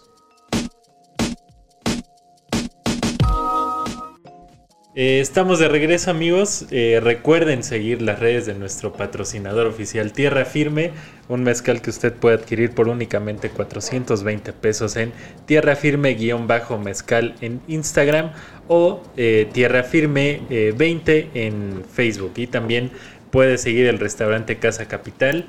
[4.97, 10.45] Eh, estamos de regreso amigos, Eh, recuerden seguir las redes de nuestro patrocinador oficial Tierra
[10.45, 10.91] Firme,
[11.29, 15.13] un mezcal que usted puede adquirir por únicamente 420 pesos en
[15.47, 18.33] Tierra Firme-mezcal en Instagram
[18.67, 22.33] o eh, Tierra Firme eh, 20 en Facebook.
[22.37, 22.91] Y también
[23.31, 25.47] puede seguir el restaurante Casa Capital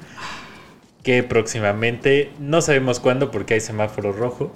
[1.04, 4.54] que próximamente, no sabemos cuándo porque hay semáforo rojo,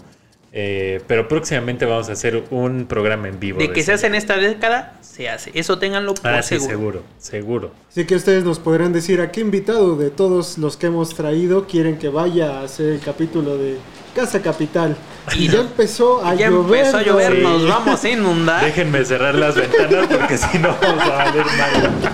[0.57, 3.59] eh, pero próximamente vamos a hacer un programa en vivo.
[3.59, 5.51] De que se hace en esta década, se hace.
[5.53, 6.69] Eso ténganlo por Ah, sí, seguro.
[6.69, 7.71] seguro, seguro.
[7.91, 11.67] Así que ustedes nos podrán decir a qué invitado de todos los que hemos traído
[11.67, 13.77] quieren que vaya a hacer el capítulo de
[14.15, 14.95] Casa Capital.
[15.35, 16.79] Y ya empezó a ya llover.
[16.85, 17.49] empezó a llover, ¿no?
[17.59, 18.63] nos vamos a inundar.
[18.63, 22.11] Déjenme cerrar las ventanas porque si no vamos a valer mal.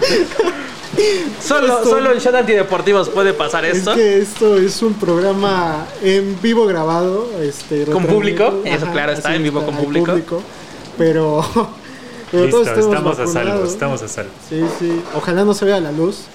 [1.41, 3.95] Solo, Esto- solo en Shot Antideportivos puede pasar Es esto.
[3.95, 7.27] que esto es un programa en vivo grabado.
[7.41, 8.61] Este, ¿Con público?
[8.63, 10.41] Eso, claro, está en vivo con público.
[10.97, 11.43] Pero,
[12.31, 14.31] pero Listo, todos estamos, a salvo, estamos a salvo.
[14.49, 15.01] Sí, sí.
[15.15, 16.25] Ojalá no se vea la luz.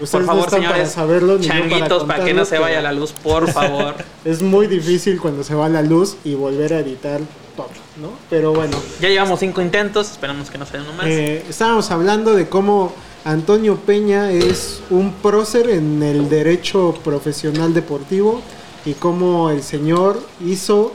[0.00, 2.82] Ustedes Por no favor, están señores, para saberlo, ni changuitos, para, que no se vaya
[2.82, 3.94] la luz, por favor.
[4.24, 7.20] Es muy difícil cuando se va la luz y volver a editar
[7.56, 7.68] todo,
[8.00, 8.10] ¿no?
[8.28, 8.76] Pero bueno.
[9.00, 11.06] ya llevamos cinco intentos, esperamos que no sea uno más.
[11.06, 12.92] Eh, estábamos hablando de cómo
[13.24, 18.42] Antonio Peña es un prócer en el derecho profesional deportivo
[18.84, 20.92] y cómo el señor hizo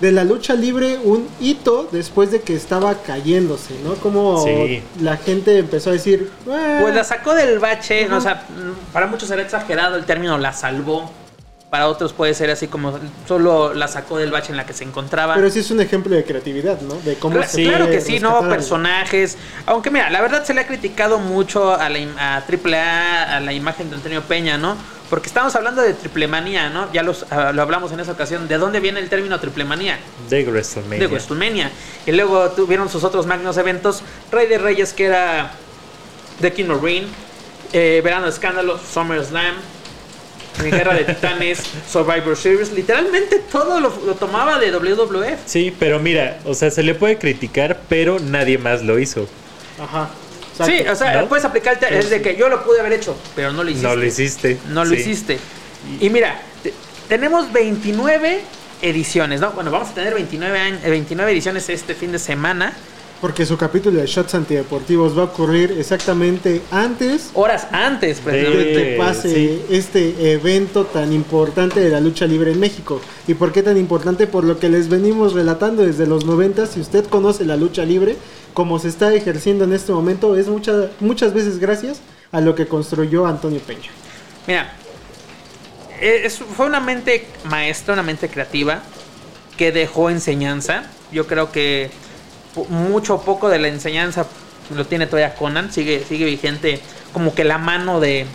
[0.00, 3.94] de la lucha libre un hito después de que estaba cayéndose, ¿no?
[3.96, 4.82] Como Sí.
[5.02, 6.78] la gente empezó a decir, "Ah".
[6.80, 8.46] Pues la sacó del bache, no, o sea,
[8.92, 11.10] para muchos será exagerado el término la salvó.
[11.70, 14.84] Para otros puede ser así como solo la sacó del bache en la que se
[14.84, 15.34] encontraba.
[15.34, 16.94] pero sí es un ejemplo de creatividad, ¿no?
[16.94, 18.40] De cómo Cla- se claro que sí, ¿no?
[18.48, 19.36] Personajes.
[19.66, 23.52] Aunque mira, la verdad se le ha criticado mucho a la a AAA, a la
[23.52, 24.76] imagen de Antonio Peña, ¿no?
[25.10, 26.90] Porque estamos hablando de triplemanía, ¿no?
[26.92, 28.48] Ya los, ah, lo hablamos en esa ocasión.
[28.48, 29.98] ¿De dónde viene el término triplemanía?
[30.30, 30.98] De WrestleMania.
[31.00, 31.70] De WrestleMania.
[32.06, 34.02] Y luego tuvieron sus otros magnos eventos.
[34.32, 35.50] Rey de Reyes, que era
[36.40, 37.04] The King of Ring.
[37.74, 39.54] eh, Verano de Escándalo, SummerSlam.
[40.64, 42.72] Eh, Guerra de Titanes, Survivor Series.
[42.72, 45.38] Literalmente todo lo, lo tomaba de WWF.
[45.46, 49.28] Sí, pero mira, o sea, se le puede criticar, pero nadie más lo hizo.
[49.80, 50.08] Ajá.
[50.64, 51.28] Sí, o sea, ¿no?
[51.28, 53.86] puedes aplicar es de que yo lo pude haber hecho, pero no lo hiciste.
[53.88, 54.58] No lo hiciste.
[54.70, 55.00] No lo sí.
[55.02, 55.38] hiciste.
[56.00, 56.74] Y mira, te-
[57.08, 58.40] tenemos 29
[58.82, 59.52] ediciones, ¿no?
[59.52, 62.72] Bueno, vamos a tener 29, años- eh, 29 ediciones este fin de semana.
[63.20, 68.74] Porque su capítulo de Shots Antideportivos va a ocurrir exactamente antes Horas antes, de precisamente.
[68.74, 69.62] que pase sí.
[69.70, 73.00] este evento tan importante de la lucha libre en México.
[73.26, 74.28] ¿Y por qué tan importante?
[74.28, 76.66] Por lo que les venimos relatando desde los 90.
[76.66, 78.16] Si usted conoce la lucha libre,
[78.54, 82.00] como se está ejerciendo en este momento, es mucha- muchas veces gracias
[82.30, 83.90] a lo que construyó Antonio Peña.
[84.46, 84.72] Mira,
[86.00, 88.80] eh, es- fue una mente maestra, una mente creativa
[89.56, 90.84] que dejó enseñanza.
[91.10, 91.90] Yo creo que
[92.68, 94.26] mucho o poco de la enseñanza
[94.74, 96.80] lo tiene todavía Conan, sigue, sigue vigente
[97.12, 98.26] como que la mano de,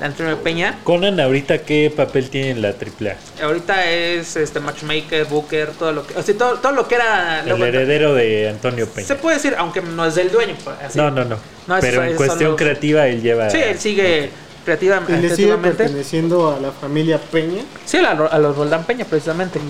[0.00, 0.78] de Antonio Peña.
[0.84, 3.44] Conan, ahorita, ¿qué papel tiene en la AAA?
[3.44, 7.40] Ahorita es este matchmaker, booker, todo lo que, o sea, todo, todo lo que era
[7.40, 9.06] El luego- heredero de Antonio Peña.
[9.06, 10.54] Se puede decir, aunque no es del dueño.
[10.64, 10.96] pues, así.
[10.98, 11.36] No, no, no.
[11.66, 13.50] No, Pero en cuestión los- creativa él lleva.
[13.50, 14.30] Sí, él sigue
[14.64, 15.76] creativa, Y le sigue creativamente.
[15.76, 17.62] perteneciendo a la familia Peña.
[17.84, 19.60] Sí, a, lo- a los Roldán Peña, precisamente.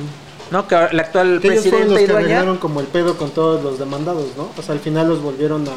[0.51, 0.69] ¿No?
[0.69, 3.79] Que el actual Que ellos fueron los presidente que como el pedo con todos los
[3.79, 4.51] demandados, ¿no?
[4.57, 5.73] O sea, al final los volvieron a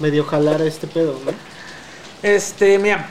[0.00, 1.32] medio jalar a este pedo, ¿no?
[2.22, 3.06] Este, mira,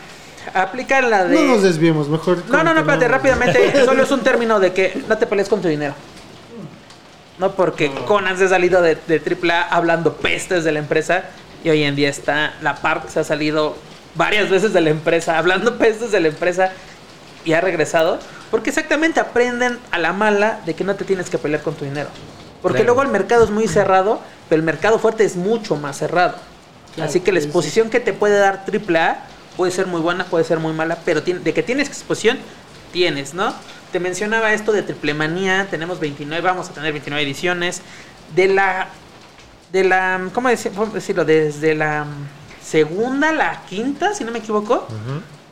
[0.54, 1.36] aplica la de.
[1.36, 2.44] No nos desviemos, mejor.
[2.50, 3.86] No, no, no, espérate, rápidamente.
[3.86, 5.94] Solo es un término de que no te pelees con tu dinero.
[7.40, 11.24] No porque Conan se ha salido de, de AAA hablando pestes de la empresa
[11.64, 13.76] y hoy en día está la Park se ha salido
[14.16, 16.72] varias veces de la empresa hablando pestes de la empresa
[17.46, 18.20] y ha regresado
[18.52, 21.86] porque exactamente aprenden a la mala de que no te tienes que pelear con tu
[21.86, 22.10] dinero.
[22.62, 22.94] Porque Claro.
[22.94, 26.36] luego el mercado es muy cerrado, pero el mercado fuerte es mucho más cerrado.
[26.96, 27.46] Claro, Así que la sí.
[27.46, 29.24] exposición que te puede dar AAA
[29.58, 32.38] puede ser muy buena, puede ser muy mala, pero tiene- de que tienes exposición,
[32.92, 33.54] tienes, ¿no?
[33.92, 37.82] Te mencionaba esto de Triple Manía, tenemos 29, vamos a tener 29 ediciones.
[38.36, 38.88] De la,
[39.72, 41.26] de la, ¿cómo decir- cómo decirlo?
[41.26, 42.06] Desde la
[42.64, 44.88] segunda a la quinta, si no me equivoco.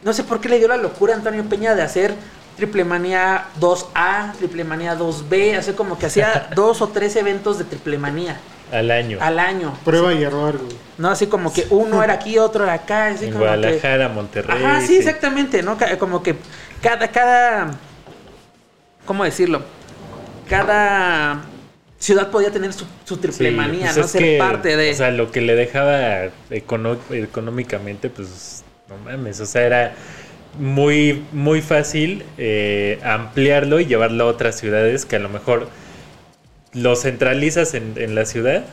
[0.04, 2.14] No sé por qué le dio la locura a Antonio Peña de hacer
[2.60, 7.64] Triple Manía 2A, Triple Manía 2B, hacer como que hacía dos o tres eventos de
[7.64, 8.38] Triple Manía
[8.72, 9.18] Al año.
[9.22, 9.74] al año.
[9.86, 10.76] Prueba y error, güey.
[10.98, 13.50] No, así como que uno era aquí, otro era acá, así en como que...
[13.50, 14.64] Guadalajara, Monterrey.
[14.64, 15.78] Ajá, sí, exactamente, ¿no?
[15.98, 16.36] Como que
[16.82, 17.72] cada, cada,
[19.06, 19.64] ¿cómo decirlo?
[20.50, 21.42] Cada
[21.98, 24.04] ciudad podía tener su, su triple Sí, manía, pues ¿no?
[24.04, 24.92] es Ser que, parte de...
[24.92, 29.94] O sea, lo que le dejaba económicamente, pues no mames, o sea, era
[30.60, 35.70] muy, muy fácil eh, ampliarlo y llevarlo a otras ciudades que a lo mejor
[36.74, 38.64] lo centralizas en, en la ciudad.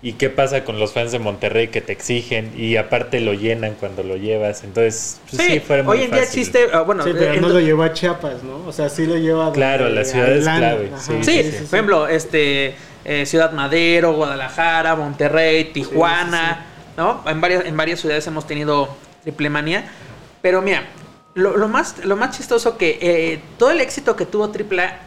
[0.00, 3.74] ¿Y qué pasa con los fans de Monterrey que te exigen y aparte lo llenan
[3.74, 4.62] cuando lo llevas?
[4.62, 6.40] Entonces, pues, sí, sí, fue muy hoy en día fácil.
[6.40, 8.64] existe, ah, bueno, Sí, pero en- no lo llevó a Chiapas, ¿no?
[8.64, 10.76] O sea, sí lo lleva a Claro, donde las ciudades hay lana.
[10.76, 11.64] clave, sí, Sí, sí, sí.
[11.64, 12.74] por ejemplo, este
[13.04, 17.24] eh, Ciudad Madero, Guadalajara, Monterrey, Tijuana, ¿no?
[17.26, 18.88] En varias, en varias ciudades hemos tenido
[19.24, 19.84] triple manía.
[20.42, 20.84] Pero mira,
[21.38, 24.98] lo, lo más, lo más chistoso que eh, todo el éxito que tuvo AAA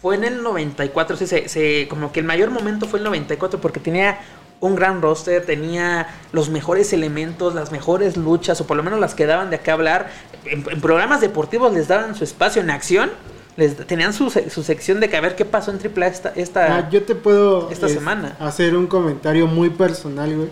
[0.00, 1.16] fue en el 94.
[1.16, 4.18] Sí, se, se- como que el mayor momento fue el 94 porque tenía
[4.60, 9.14] un gran roster, tenía los mejores elementos, las mejores luchas, o por lo menos las
[9.14, 10.10] que daban de acá hablar.
[10.44, 13.10] En, en programas deportivos les daban su espacio en acción.
[13.56, 16.76] Les tenían su, su sección de que a ver qué pasó en AAA esta, esta
[16.78, 18.36] Ah, yo te puedo esta es, semana.
[18.38, 20.48] hacer un comentario muy personal, güey.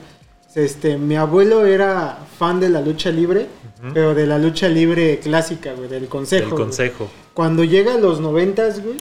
[0.59, 3.47] Este, mi abuelo era fan de la lucha libre,
[3.95, 6.51] pero de la lucha libre clásica, güey, del consejo.
[6.51, 6.63] Güey.
[6.65, 7.09] consejo.
[7.33, 8.97] Cuando llega a los noventas, güey,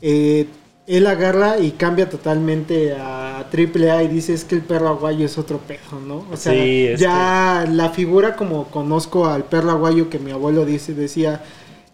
[0.00, 0.46] eh,
[0.86, 5.38] él agarra y cambia totalmente a AAA y dice es que el perro aguayo es
[5.38, 6.24] otro pedo, ¿no?
[6.32, 10.94] O sea, Sí, ya la figura como conozco al perro aguayo que mi abuelo dice,
[10.94, 11.42] decía,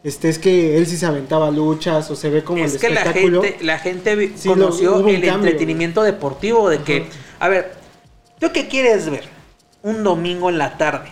[0.04, 2.90] este es que él sí se aventaba luchas o se ve como es el que
[2.90, 5.32] la gente, la gente Sí, conoció el cambio.
[5.50, 7.06] entretenimiento deportivo de que,
[7.40, 7.77] a ver,
[8.38, 9.24] ¿tú qué quieres ver?
[9.82, 11.08] Un domingo en la tarde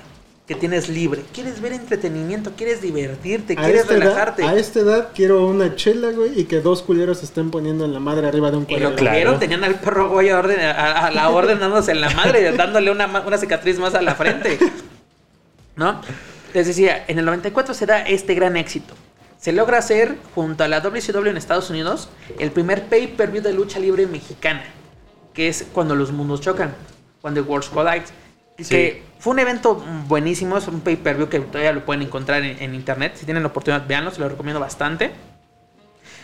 [0.46, 1.24] que tienes libre.
[1.32, 2.52] ¿Quieres ver entretenimiento?
[2.56, 3.54] ¿Quieres divertirte?
[3.54, 4.44] a ¿Quieres edad, relajarte?
[4.44, 7.92] a esta edad quiero una chela, güey, y que dos culeros se estén poniendo en
[7.92, 8.90] la madre arriba de un Y cuadro.
[8.90, 9.38] lo Claro.
[9.38, 12.90] tenían al perro güey a, orden, a, a la orden dándose en la madre, dándole
[12.92, 14.56] una, una cicatriz más a la frente.
[15.74, 16.00] ¿No?
[16.54, 18.94] Les decía, en el 94 se da este gran éxito.
[19.38, 22.08] Se logra hacer, junto a la WCW en Estados Unidos,
[22.38, 24.64] el primer pay-per-view de lucha libre mexicana,
[25.34, 26.74] que es cuando los mundos chocan,
[27.20, 28.04] cuando the Worlds Collide.
[28.58, 28.64] Sí.
[28.64, 29.74] Que fue un evento
[30.06, 33.14] buenísimo, es un pay-per-view que todavía lo pueden encontrar en, en internet.
[33.16, 35.12] Si tienen la oportunidad, véanlo, se lo recomiendo bastante.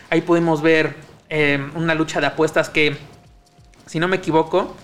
[0.09, 0.94] Ahí pudimos ver
[1.31, 2.94] eh, una lucha de apuestas que,
[3.87, 4.76] si no me equivoco,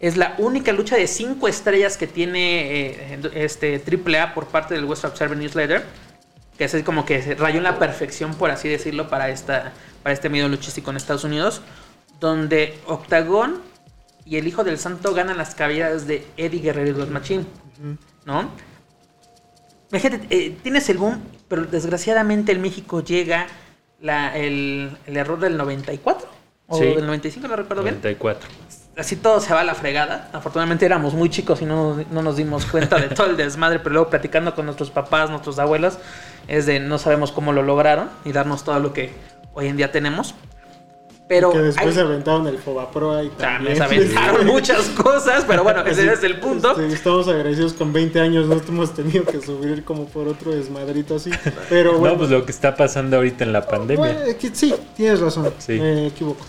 [0.00, 4.84] es la única lucha de cinco estrellas que tiene eh, este AAA por parte del
[4.84, 5.84] West Observer Newsletter.
[6.58, 9.72] Que es así como que se rayó en la perfección, por así decirlo, para, esta,
[10.02, 11.62] para este medio luchístico en Estados Unidos.
[12.18, 13.62] Donde Octagón
[14.24, 17.44] y el Hijo del Santo ganan las cabelleras de Eddie Guerrero y Blood Machine.
[18.24, 18.50] ¿No?
[19.90, 23.46] Imagínate, eh, tienes el boom, pero desgraciadamente en México llega
[24.00, 26.26] la- el, el error del 94
[26.66, 26.84] o Sí.
[26.86, 27.96] del 95, no recuerdo bien.
[27.96, 28.48] 94.
[28.96, 30.30] Así todo se va a la fregada.
[30.32, 33.92] Afortunadamente éramos muy chicos y no, no nos dimos cuenta de todo el desmadre, pero
[33.94, 35.98] luego platicando con nuestros papás, nuestros abuelos,
[36.48, 39.12] es de no sabemos cómo lo lograron y darnos todo lo que
[39.52, 40.34] hoy en día tenemos.
[41.26, 43.78] Pero que después hay- se aventaron el Fobapro ahí también.
[43.78, 46.74] también se aventaron muchas cosas, pero bueno, ese es el punto.
[46.76, 51.16] Sí, estamos agradecidos con 20 años, no hemos tenido que subir como por otro desmadrito
[51.16, 51.30] así.
[51.70, 53.96] Pero bueno, No, pues lo que está pasando ahorita en la pandemia.
[54.14, 55.72] bueno, eh, sí, tienes razón, Sí.
[55.80, 56.44] me equivoco.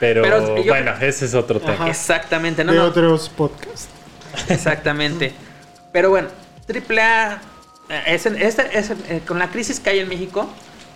[0.00, 1.74] pero, pero yo- bueno, ese es otro tema.
[1.74, 1.90] Ajá.
[1.90, 3.88] Exactamente, no, de no, otros podcasts.
[4.48, 5.32] Exactamente.
[5.92, 6.28] Pero bueno,
[6.66, 7.40] AAA,
[7.90, 10.48] eh, es, en- este- es en- eh, con la crisis que hay en México,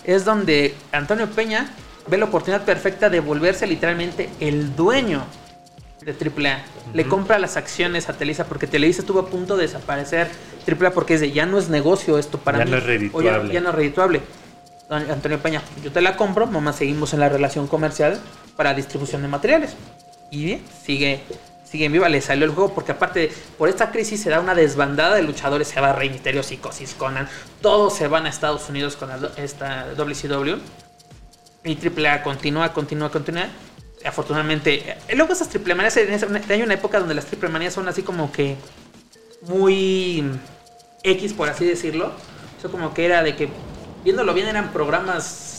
[0.04, 1.68] es donde Antonio Peña
[2.10, 5.22] ve la oportunidad perfecta de volverse literalmente el dueño
[6.00, 6.62] de AAA.
[6.94, 10.28] Le compra las acciones a Televisa porque Televisa estuvo a punto de desaparecer
[10.66, 12.70] AAA porque es de ya no es negocio esto para Ya mí.
[12.70, 13.20] no es O.
[13.20, 14.22] Ya, ya no es redituable.
[14.88, 18.18] Don Antonio Peña, yo te la compro, mamá, seguimos en la relación comercial
[18.56, 19.76] para distribución de materiales.
[20.30, 21.20] Y bien, sigue,
[21.64, 24.54] sigue en viva, le salió el juego porque aparte por esta crisis se da una
[24.54, 27.28] desbandada de luchadores, se va Rey Misterio, Psicosis, Conan,
[27.60, 30.56] todos se van a Estados Unidos con la esta WCW.
[31.64, 33.46] Y AAA continúa, continúa, continúa.
[34.04, 38.02] Afortunadamente, eh, luego esas triple manías, hay una época donde las triple manías son así
[38.02, 38.56] como que
[39.42, 40.24] muy
[41.02, 42.12] X, por así decirlo.
[42.58, 43.48] Eso como que era de que,
[44.04, 45.57] viéndolo bien, eran programas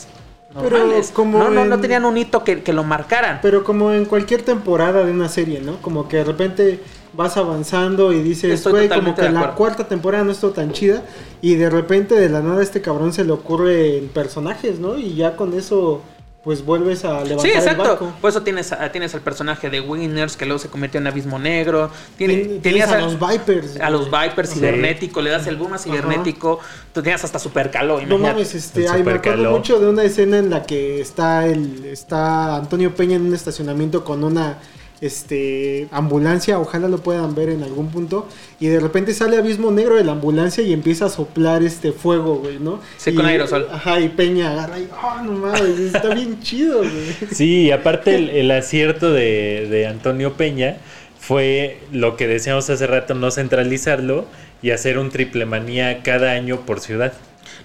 [0.53, 1.11] Pero normales.
[1.13, 3.39] como no, no, no en- tenían un hito que, que lo marcaran.
[3.41, 5.81] Pero como en cualquier temporada de una serie, ¿no?
[5.81, 6.79] Como que de repente
[7.13, 11.03] vas avanzando y dices, güey, como que la cuarta temporada no estuvo tan chida.
[11.41, 14.97] Y de repente de la nada a este cabrón se le ocurre en personajes, ¿no?
[14.97, 16.01] Y ya con eso,
[16.43, 17.83] pues vuelves a levantar Sí, el exacto.
[17.83, 18.13] barco.
[18.21, 21.37] Por eso tienes, a- tienes al personaje de Winners, que luego se convirtió en Abismo
[21.37, 21.91] Negro.
[22.17, 23.79] Tiene- Tien- tenías tienes a los Vipers.
[23.81, 24.09] a los.
[24.09, 24.55] Vipers Sí.
[24.55, 26.59] cibernético, le das el boom a cibernético.
[26.93, 29.51] Tú tenías hasta Super Caló, No mames, este, El ay, me acuerdo supercaló.
[29.51, 34.03] mucho de una escena en la que está el, está Antonio Peña en un estacionamiento
[34.05, 34.57] con una
[35.01, 38.27] este ambulancia, ojalá lo puedan ver en algún punto,
[38.59, 42.35] y de repente sale abismo negro de la ambulancia y empieza a soplar este fuego,
[42.35, 42.79] güey, ¿no?
[42.97, 43.67] Sí, Y- con aerosol.
[43.71, 47.15] Ajá, y Peña agarra y, ah, no mames, está bien chido, güey.
[47.31, 50.77] Sí, y aparte el, el acierto de, de Antonio Peña
[51.19, 54.25] fue lo que decíamos hace rato, no centralizarlo
[54.61, 57.13] y hacer un triple manía cada año por ciudad.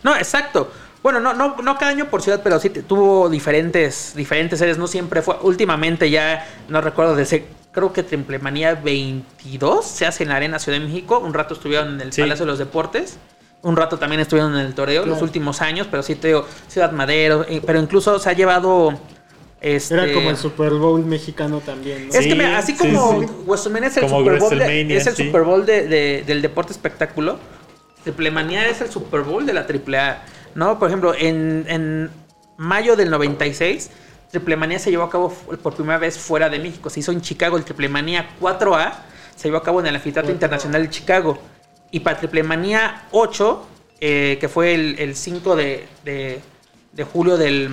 [0.03, 0.71] No, exacto.
[1.05, 4.79] Bueno, no, no, no cada año por ciudad, pero sí tuvo diferentes, diferentes series.
[4.79, 5.37] No siempre fue.
[5.43, 7.45] Últimamente ya no recuerdo de ese.
[7.73, 11.19] Creo que Triple Manía 22 se hace en la Arena Ciudad de México.
[11.19, 12.23] Un rato estuvieron en el Sí.
[12.23, 13.19] Palacio de los Deportes.
[13.61, 15.87] Un rato también estuvieron en el Toreo, los últimos años.
[15.91, 17.45] Pero sí te digo, Ciudad Madero.
[17.51, 18.99] eh, Pero incluso se ha llevado.
[19.61, 22.15] Este, Era como el Super Bowl mexicano también, ¿no?
[22.15, 23.27] Es que mira, así sí, como sí.
[23.47, 25.25] WrestleMania es el Como Super Bowl, de, WrestleMania, es el sí.
[25.27, 27.39] Super Bowl de- de- del deporte espectáculo,
[28.05, 30.23] Triple Manía es el Super Bowl de la AAA,
[30.55, 30.79] ¿no?
[30.79, 32.11] Por ejemplo, en, en
[32.57, 33.91] mayo del 96,
[34.31, 35.31] Triple Manía se llevó a cabo
[35.63, 36.91] por primera vez fuera de México.
[36.91, 38.93] Se hizo en Chicago el Triple Manía 4A,
[39.37, 40.35] se llevó a cabo en el Anfiteatro 4A.
[40.35, 41.39] Internacional de Chicago.
[41.91, 43.67] Y para Triple Manía 8,
[44.01, 46.41] eh, que fue el, el 5 de, de-
[46.93, 47.71] de julio del,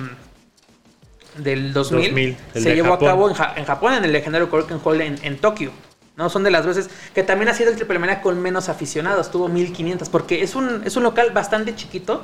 [1.38, 3.08] del 2000, 2000, el se de llevó Japón.
[3.08, 5.70] a cabo en, Ja- en Japón, en el legendario Korakuen Hall en, en Tokio.
[6.16, 6.28] ¿no?
[6.28, 9.48] Son de las veces que también ha sido el Triple Manía con menos aficionados, tuvo
[9.48, 12.22] 1500, porque es un, es un local bastante chiquito,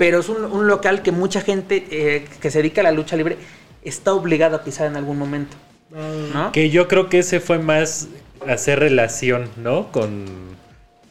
[0.00, 3.16] pero es un, un local que mucha gente eh, que se dedica a la lucha
[3.16, 3.36] libre
[3.84, 5.58] está obligada a pisar en algún momento.
[5.90, 6.52] ¿no?
[6.52, 8.08] Que yo creo que ese fue más
[8.48, 9.92] hacer relación, ¿no?
[9.92, 10.24] Con,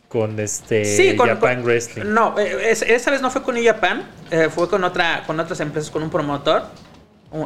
[0.08, 2.04] con este Sí, con, Japan con- Wrestling.
[2.08, 5.40] No, eh, es- esa vez no fue con New Japan, eh, fue con otra, con
[5.40, 6.64] otras empresas, con un promotor.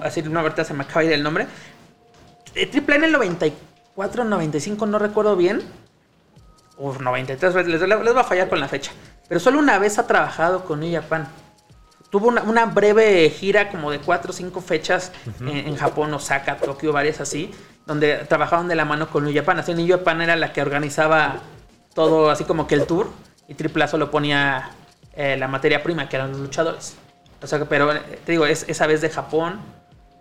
[0.01, 1.45] Así no, ahorita se me acaba de ir el nombre.
[2.53, 5.61] Triple en el 94, 95, no recuerdo bien.
[6.77, 8.93] O 93, les, les va a fallar con la fecha.
[9.27, 11.27] Pero solo una vez ha trabajado con New Japan.
[12.09, 16.57] Tuvo una, una breve gira como de 4 o 5 fechas en, en Japón, Osaka,
[16.57, 17.51] Tokio, varias así,
[17.87, 19.59] donde trabajaban de la mano con New Japan.
[19.59, 21.41] Así New Japan era la que organizaba
[21.93, 23.09] todo, así como que el tour,
[23.47, 24.71] y Triple A solo ponía
[25.15, 26.95] eh, la materia prima, que eran los luchadores.
[27.41, 29.59] O sea, pero eh, te digo, es, esa vez de Japón,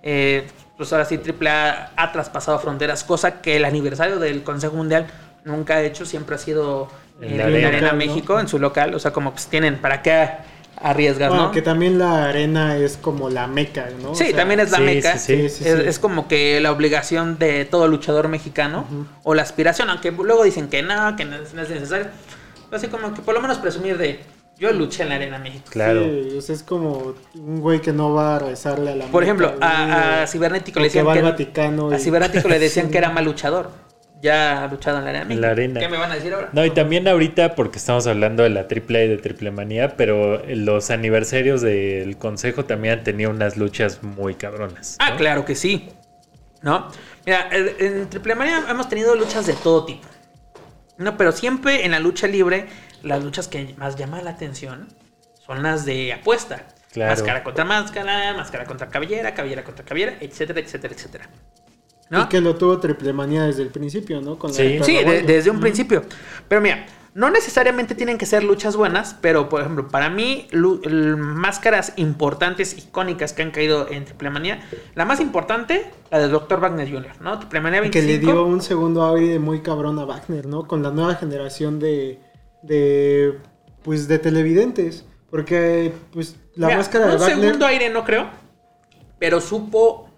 [0.03, 4.77] eh, pues ahora sí Triple A ha traspasado fronteras, cosa que el aniversario del Consejo
[4.77, 5.07] Mundial
[5.45, 6.89] nunca ha hecho, siempre ha sido
[7.21, 7.99] En la Arena, arena, ¿no?
[7.99, 10.29] México, en su local, o sea, como pues tienen, ¿para qué
[10.77, 11.51] arriesgar, Bueno, no?
[11.53, 14.11] que también la arena es como la meca, ¿no?
[14.11, 15.19] O Sí, sea, también es la sí, meca.
[15.19, 15.65] sí, sí.
[15.69, 15.85] Es, sí.
[15.87, 18.87] es como que la obligación de todo luchador mexicano
[19.23, 22.07] o la aspiración, aunque luego dicen que no, que no es, no es necesario.
[22.69, 24.21] Pero así como que por lo menos presumir de
[24.59, 25.65] yo luché en la Arena México.
[25.71, 26.03] Claro.
[26.05, 29.23] Sí, o sea, es como un güey que no va a rezarle a la Por
[29.23, 31.97] Meca, ejemplo, a, a o- Cibernético o le que decían va que, al Vaticano a
[31.97, 33.71] y- Cibernético le decían que era mal luchador.
[34.23, 35.41] Ya ha luchado en la Arena En México.
[35.47, 35.81] la arena.
[35.81, 36.49] ¿Qué me van a decir ahora?
[36.53, 39.97] No, y también ahorita, porque estamos hablando de la triple A y de triple manía,
[39.97, 44.97] pero los aniversarios del consejo también han tenido unas luchas muy cabronas.
[45.01, 45.91] Ah, claro que sí.
[46.63, 46.89] ¿No?
[47.27, 50.07] Mira, en en Triple Manía hemos tenido luchas de todo tipo.
[50.99, 52.67] No, pero siempre en la lucha libre,
[53.03, 54.87] las luchas que más llaman la atención
[55.45, 56.67] son las de apuesta.
[56.93, 57.11] Claro.
[57.11, 61.29] Máscara contra máscara, máscara contra cabellera, cabellera contra cabellera, etcétera, etcétera, etcétera.
[62.13, 62.23] ¿No?
[62.25, 64.39] Y que lo tuvo triple manía desde el principio, ¿no?
[64.39, 64.63] Con la Sí.
[64.79, 66.05] de Sí, de- Perro desde un principio.
[66.47, 66.85] Pero mira,
[67.15, 70.47] no necesariamente tienen que ser luchas buenas, pero por ejemplo, para mí,
[71.17, 74.61] máscaras importantes, icónicas que han caído en Triple Manía,
[74.95, 76.61] la más importante, la de Dr.
[76.61, 77.39] Wagner Jr., ¿no?
[77.39, 78.07] Triple Manía Que 25.
[78.13, 80.67] le dio un segundo aire muy cabrón a Wagner, ¿no?
[80.67, 82.21] Con la nueva generación de,
[82.63, 83.39] de
[83.83, 85.07] pues de televidentes.
[85.31, 88.29] Porque pues la Mira, máscara de un Wagner segundo aire no creo,
[89.19, 90.11] pero supo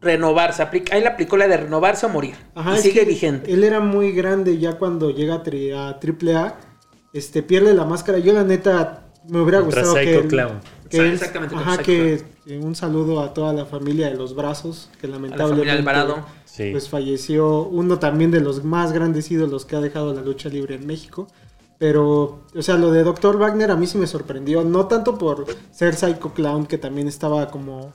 [0.00, 0.62] renovarse.
[0.62, 2.34] Aplica, ahí le aplicó la de renovarse o morir.
[2.54, 3.52] Ajá, y sigue que vigente.
[3.52, 6.54] Él era muy grande ya cuando llega a, tri- a AAA.
[7.12, 8.18] Este, pierde la máscara.
[8.18, 10.04] Yo, la neta, me hubiera Contra gustado que.
[10.06, 10.60] Psycho él- Clown.
[10.90, 14.90] que él- exactamente, Ajá, que que un saludo a toda la familia de los brazos.
[15.00, 15.66] Que A la lamentablemente.
[15.66, 16.26] familia Alvarado.
[16.44, 16.70] Sí.
[16.72, 20.74] Pues falleció uno también de los más grandes ídolos que ha dejado la lucha libre
[20.76, 21.26] en México.
[21.78, 23.36] Pero, o sea, lo de Dr.
[23.38, 24.64] Wagner a mí sí me sorprendió.
[24.64, 27.92] No tanto por ser Psycho Clown, que también estaba como,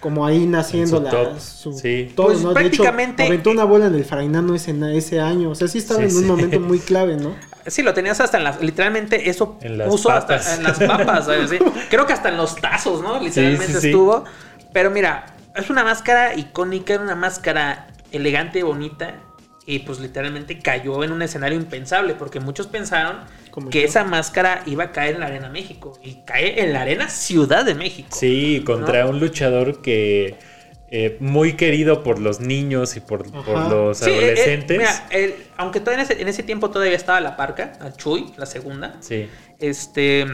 [0.00, 2.12] como ahí naciendo En su la, top, su- sí.
[2.14, 2.48] todo, Pues ¿no?
[2.50, 5.50] De prácticamente- hecho, aventó una bola en el Frainano ese, ese año.
[5.50, 6.28] O sea, sí estaba Sí, en un sí.
[6.28, 7.34] momento muy clave, ¿no?
[7.66, 8.60] Sí, lo tenías hasta en las.
[8.62, 11.26] Literalmente eso En las puso hasta en las papas.
[11.90, 13.20] Creo que hasta en los tazos, ¿no?
[13.20, 13.86] Literalmente sí, sí.
[13.88, 14.24] estuvo.
[14.72, 19.14] Pero mira, es una máscara icónica, era una máscara elegante, bonita.
[19.70, 22.14] Y pues literalmente cayó en un escenario impensable.
[22.14, 23.18] Porque muchos pensaron
[23.50, 23.86] Como que yo.
[23.86, 25.98] esa máscara iba a caer en la Arena México.
[26.02, 28.08] Y cae en la Arena Ciudad de México.
[28.12, 29.10] Sí, contra ¿No?
[29.10, 30.36] un luchador que
[30.90, 33.26] eh, muy querido por los niños y por,
[33.70, 34.78] los Sí, eh, eh, adolescentes.
[34.78, 38.32] mira, el- aunque todavía en ese, en ese tiempo todavía estaba la parca, la Chuy,
[38.38, 38.96] la segunda.
[39.00, 40.24] sí, Este,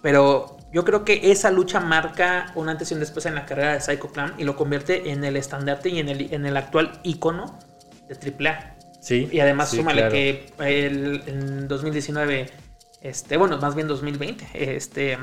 [0.00, 3.74] pero yo creo que esa lucha marca un antes y un después en la carrera
[3.74, 7.00] de Psycho Clown y lo convierte en el estandarte y en el, en el actual
[7.02, 7.58] icono
[8.08, 8.76] de AAA.
[9.08, 9.28] Sí.
[9.32, 10.12] Y además sí, súmale claro.
[10.12, 12.50] que el- en 2019,
[13.02, 15.18] este, bueno, más bien 2020, este,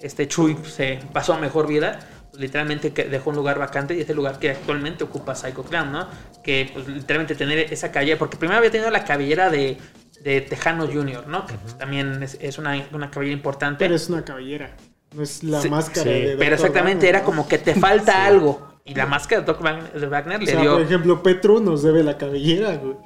[0.00, 2.00] este Chuy se pasó a mejor vida.
[2.30, 5.62] pues, literalmente que dejó un lugar vacante y es el lugar que actualmente ocupa Psycho
[5.64, 6.08] Clown, ¿no?
[6.42, 9.78] Que pues, literalmente tener esa cabellera, porque primero había tenido la cabellera de,
[10.22, 11.46] de Tejano Jr., ¿no?
[11.46, 13.78] Que pues, también es, es una, una cabellera importante.
[13.78, 14.76] Pero es una cabellera.
[15.14, 16.08] No es la Sí, máscara sí.
[16.10, 16.36] de.
[16.36, 18.77] Pero exactamente, era como que te falta algo.
[18.88, 20.72] Y la máscara de Doc Wagner, de Wagner O le dio.
[20.72, 22.96] por ejemplo, Petru nos debe la cabellera, güey.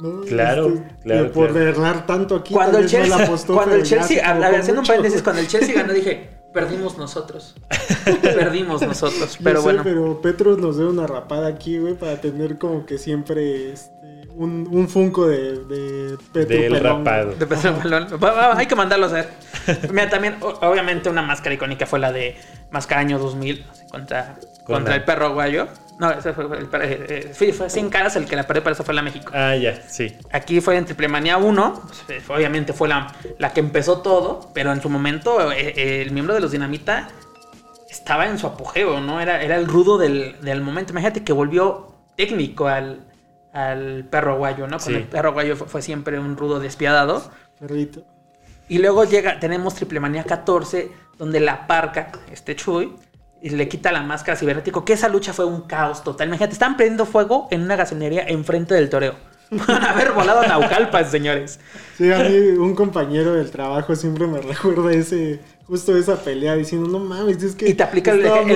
[0.00, 0.22] ¿No?
[0.22, 1.66] Claro, Este, claro, Por claro.
[1.68, 2.54] errar tanto aquí.
[2.54, 5.48] cuando el no Chelsea, apostó, cuando el Chelsea, se a- haciendo un paréntesis, cuando el
[5.48, 7.54] Chelsea ganó dije, perdimos nosotros.
[8.22, 9.36] perdimos nosotros.
[9.38, 9.82] Yo Pero sé, bueno.
[9.84, 14.68] pero Petro nos debe una rapada aquí, güey, para tener como que siempre este, un,
[14.70, 17.32] un funko de, de Petro Del pelón, rapado.
[17.32, 18.18] De Pedro.
[18.18, 19.28] Va, va, hay que mandarlo a hacer.
[19.90, 22.36] Mira, también, o- obviamente, una máscara icónica fue la de
[22.70, 25.68] Máscara Año 2000 contra, Con contra el perro aguayo.
[25.98, 28.62] No, ese fue, el, per- eh, eh, fue, fue sin caras el que la perdió,
[28.62, 29.30] pero esa fue la México.
[29.34, 30.16] Ah, ya, sí.
[30.32, 34.72] Aquí fue en Triple Manía 1, pues, obviamente fue la, la que empezó todo, pero
[34.72, 37.08] en su momento eh, eh, el miembro de los Dinamita
[37.90, 39.20] estaba en su apogeo, ¿no?
[39.20, 40.92] Era, era el rudo del, del momento.
[40.92, 43.00] Imagínate que volvió técnico al,
[43.52, 44.78] al perro guayo, ¿no?
[44.78, 44.94] Con Sí.
[44.94, 47.30] el perro guayo fue, fue siempre un rudo despiadado.
[47.58, 48.04] Perrito.
[48.68, 52.94] Y luego llega, tenemos Triple Manía 14, donde la parca, este Chuy,
[53.42, 56.28] y le quita la máscara cibernético, que esa lucha fue un caos total.
[56.28, 59.14] Imagínate, estaban prendiendo fuego en una gasolinería enfrente del toreo.
[59.50, 61.58] Van a haber volado a Naucalpan, señores.
[61.98, 65.40] Sí, a mí un compañero del trabajo siempre me recuerda ese,
[65.70, 67.68] justo esa pelea diciendo, no mames, es que...
[67.68, 68.48] Y te aplica el el- o sea, la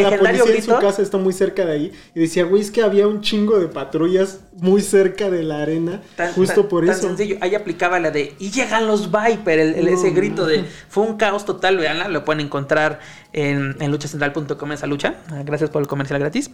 [0.00, 0.74] legendario policía en grito.
[0.76, 1.92] su casa está muy cerca de ahí.
[2.14, 6.00] Y decía, güey, es que había un chingo de patrullas muy cerca de la arena,
[6.16, 7.02] Tan- justo tan- por tan eso.
[7.08, 7.36] sencillo.
[7.40, 10.48] Ahí aplicaba la de y llegan los Viper, el, ese grito no.
[10.48, 13.00] de fue un caos total, veanla, lo pueden encontrar
[13.32, 15.16] en, en luchacentral.com esa lucha.
[15.30, 16.50] Ah, Gracias por el comercial gratis.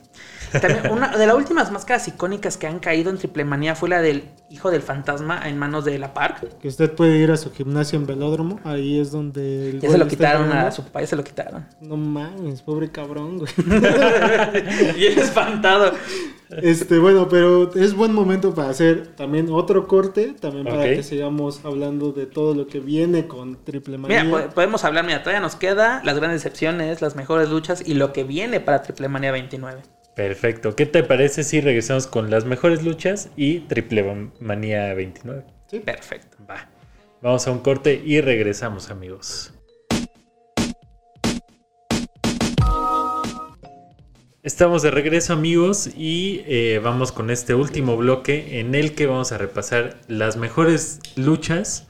[0.53, 4.01] También una de las últimas máscaras icónicas que han caído en Triple Manía fue la
[4.01, 6.59] del hijo del fantasma en manos de la Park.
[6.61, 9.71] Que usted puede ir a su gimnasio en velódromo, ahí es donde...
[9.71, 11.67] el Ya se lo quitaron a su papá, ya se lo quitaron.
[11.81, 13.51] No mames, pobre cabrón, güey.
[14.97, 15.93] y él espantado.
[16.63, 21.61] Este, bueno, pero es buen momento para hacer también otro corte, también para que sigamos
[21.65, 24.25] hablando de todo lo que viene con Triple Manía.
[24.25, 27.93] Mira, po- podemos hablar, mira, todavía nos queda las grandes decepciones, las mejores luchas y
[27.95, 29.83] lo que viene para Triple Manía 29.
[30.19, 30.75] Perfecto.
[30.75, 35.45] ¿Qué te parece si regresamos con las mejores luchas y Triple Manía 29?
[35.71, 36.39] Sí, perfecto.
[36.51, 36.69] Va.
[37.23, 39.53] Vamos a un corte y regresamos, amigos.
[44.43, 49.31] Estamos de regreso amigos y eh, vamos con este último bloque en el que vamos
[49.31, 51.87] a repasar las mejores luchas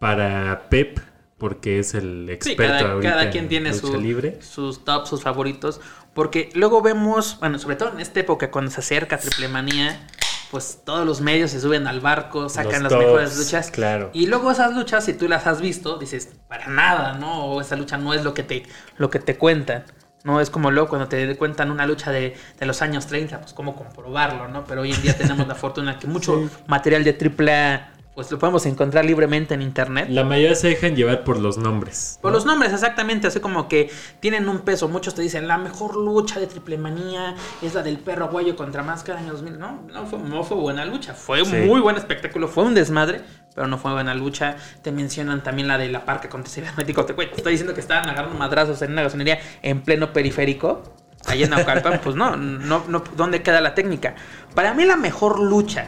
[0.00, 0.98] para Pep
[1.38, 4.38] porque es el Sí, experto cada, ahorita cada en quien tiene lucha su- libre.
[4.42, 5.80] sus tops, sus favoritos.
[6.18, 10.04] Porque luego vemos, bueno, sobre todo en esta época, cuando se acerca Triple Manía,
[10.50, 13.70] pues todos los medios se suben al barco, sacan Los las mejores luchas.
[13.70, 14.10] claro.
[14.12, 17.44] Y luego esas luchas, si tú las has visto, dices, para nada, ¿no?
[17.44, 18.64] O esa lucha no es lo que te,
[18.96, 19.84] lo que te cuentan.
[20.24, 23.52] No es como luego cuando te cuentan una lucha de, de los años 30, pues
[23.52, 24.64] cómo comprobarlo, ¿no?
[24.64, 26.50] Pero hoy en día tenemos la fortuna que mucho Sí.
[26.66, 30.08] material de AAA, pues lo podemos encontrar libremente en internet.
[30.10, 32.18] La mayoría se dejan llevar por los nombres.
[32.20, 34.88] Por los nombres, exactamente, así como que tienen un peso.
[34.88, 38.82] Muchos te dicen, la mejor lucha de triple manía es la del perro aguayo contra
[38.82, 39.60] máscara año 2000.
[39.60, 41.14] No, no fue, no fue buena lucha.
[41.14, 41.54] Fue Sí.
[41.58, 43.20] muy buen espectáculo, fue un desmadre,
[43.54, 44.56] pero no fue buena lucha.
[44.82, 47.04] Te mencionan también la de la parca contra cibernético.
[47.04, 50.82] Te, güey, te estoy diciendo que estaban agarrando madrazos en una gasolinería en pleno periférico.
[51.26, 54.16] Allá en Naucalpan, pues no, no, no, ¿dónde queda la técnica?
[54.56, 55.86] Para mí la mejor lucha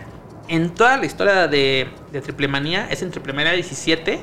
[0.50, 4.20] en toda la historia de, de Triple Manía es en Triple Manía 17,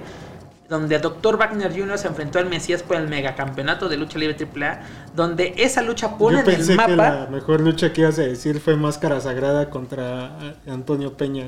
[0.69, 1.38] donde Dr.
[1.38, 1.97] Wagner Jr.
[1.97, 4.82] se enfrentó al Mesías por el megacampeonato de lucha libre AAA,
[5.15, 6.95] donde esa lucha pone Yo en el que mapa...
[6.95, 11.45] la mejor lucha que ibas a decir fue Máscara Sagrada contra Antonio Peña.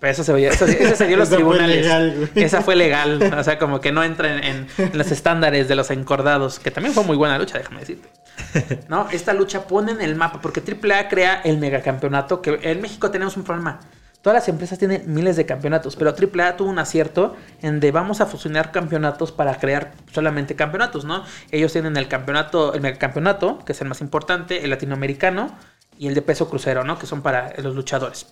[0.00, 1.76] Pero eso se veía, eso, eso se dio en los Esa fue tribunales.
[1.82, 2.30] legal.
[2.36, 3.34] Esa fue legal.
[3.36, 6.60] O sea, como que no entra en, en- en los estándares de los encordados.
[6.60, 8.08] Que también fue muy buena lucha, déjame decirte.
[8.88, 10.40] No, esta lucha pone en el mapa.
[10.40, 12.42] Porque AAA crea el megacampeonato.
[12.42, 13.80] Que en México tenemos un problema.
[14.22, 15.96] Todas las empresas tienen miles de campeonatos.
[15.96, 21.04] Pero AAA tuvo un acierto en de vamos a fusionar campeonatos para crear solamente campeonatos,
[21.04, 21.24] ¿no?
[21.50, 25.56] Ellos tienen el campeonato, el megacampeonato, que es el más importante, el latinoamericano
[25.96, 26.98] y el de peso crucero, ¿no?
[26.98, 28.26] Que son para los luchadores.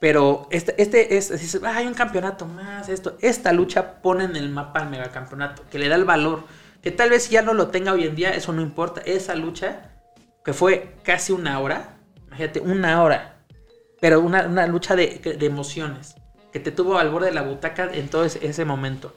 [0.00, 3.16] Pero este, este es, "Ah, hay un campeonato más, esto.
[3.20, 6.44] Esta lucha pone en el mapa al megacampeonato, que le da el valor.
[6.82, 9.00] Que tal vez ya no lo tenga hoy en día, eso no importa.
[9.04, 9.92] Esa lucha,
[10.44, 13.36] que fue casi una hora, imagínate, una hora.
[14.00, 16.16] Pero una, una lucha de, de emociones,
[16.52, 19.14] que te tuvo al borde de la butaca en todo ese, ese momento,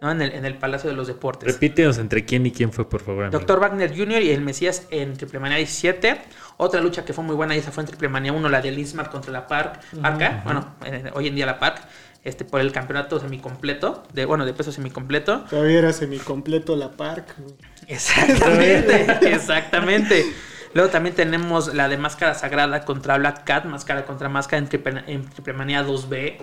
[0.00, 0.12] ¿no?
[0.12, 1.52] En el, en el Palacio de los Deportes.
[1.52, 3.24] Repítenos entre quién y quién fue, por favor.
[3.24, 3.38] amigo.
[3.40, 3.58] Dr.
[3.58, 4.22] Wagner Jr.
[4.22, 6.20] y el Mesías en Triple Manía 17.
[6.58, 8.70] Otra lucha que fue muy buena y esa fue en Triple Manía 1, la de
[8.70, 10.42] Lismar contra la Park, Parca.
[10.44, 11.82] Bueno, eh, hoy en día la Park.
[12.24, 15.40] Este, por el campeonato semicompleto, de, bueno, de peso semicompleto.
[15.50, 17.34] Todavía era semicompleto la Park.
[17.88, 20.24] Exactamente, exactamente.
[20.74, 25.02] Luego también tenemos la de Máscara Sagrada contra Black Cat, Máscara contra Máscara en Triple,
[25.06, 26.36] en Triple Manía 2B.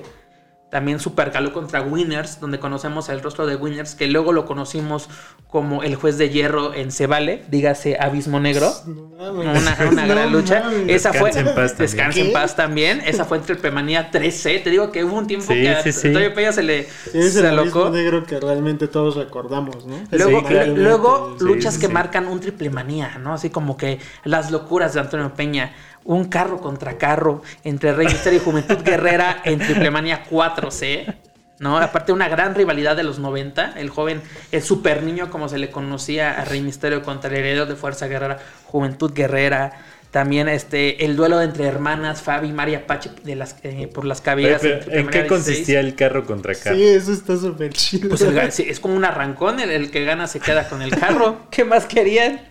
[0.69, 5.09] También Super Galú contra Winners, donde conocemos el rostro de Winners, que luego lo conocimos
[5.49, 8.71] como el juez de hierro en Cebale, dígase Abismo Negro.
[8.85, 9.31] No.
[9.33, 9.75] Una,
[10.07, 10.63] gran lucha.
[10.87, 11.31] Esa fue.
[11.31, 11.77] Descansa en paz también.
[11.79, 13.01] Descansa en paz también.
[13.05, 14.59] Esa fue en Tripemanía 13.
[14.59, 16.07] Te digo que hubo un tiempo Sí, que a sí, sí.
[16.09, 17.89] Antonio Peña se le Sí, es se el alocó.
[17.89, 19.95] negro que realmente todos recordamos, ¿no?
[20.11, 20.75] Luego, Sí, claro.
[20.75, 21.93] luego Sí, luchas sí, que sí.
[21.93, 23.33] marcan un triple manía, ¿no?
[23.33, 25.73] Así como que las locuras de Antonio Peña.
[26.05, 31.15] Un carro contra carro entre Rey Misterio y Juventud Guerrera en Triple Manía 4C.
[31.59, 31.77] ¿No?
[31.77, 33.73] Aparte una gran rivalidad de los 90.
[33.77, 34.21] El joven,
[34.51, 38.07] el super niño, como se le conocía a Rey Misterio contra el heredero de Fuerza
[38.07, 39.73] Guerrera, Juventud Guerrera.
[40.11, 44.19] También este, el duelo entre hermanas Fabi y María Pache de las, eh, por las
[44.19, 44.61] Oye, cabellas.
[44.61, 45.27] pero, Triple ¿En qué 16.
[45.27, 46.77] consistía el carro contra carro?
[46.77, 48.09] Sí, eso está súper chido.
[48.09, 51.41] Pues el es como un arrancón, el, el que gana se queda con el carro.
[51.51, 52.41] ¿Qué más querían?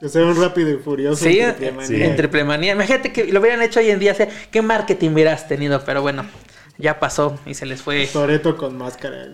[0.00, 1.24] Que sea un rápido y furioso.
[1.24, 1.92] Sí, en Triple sí.
[1.92, 2.06] Manía.
[2.06, 2.72] en Triple Manía.
[2.72, 4.12] Imagínate que lo hubieran hecho hoy en día.
[4.12, 5.82] o sea, ¿Qué marketing hubieras tenido?
[5.84, 6.24] Pero bueno,
[6.78, 8.06] ya pasó y se les fue.
[8.06, 9.28] Toreto con máscara.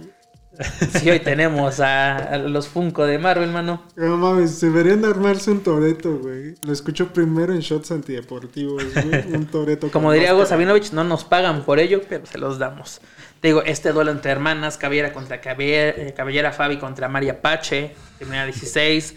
[1.00, 3.82] Sí, hoy tenemos a, a los Funko de Marvel, mano.
[3.96, 6.54] No mames, deberían armarse un Toreto, güey.
[6.62, 9.24] Lo escucho primero en shots antideportivos, güey.
[9.34, 13.00] Un Toreto Como diría Hugo Sabinovich, no nos pagan por ello, pero se los damos.
[13.40, 17.94] Te digo, este duelo entre hermanas, Cabellera contra Cabellera, eh, Cabellera Fabi contra María Pache,
[18.18, 19.14] primera 16.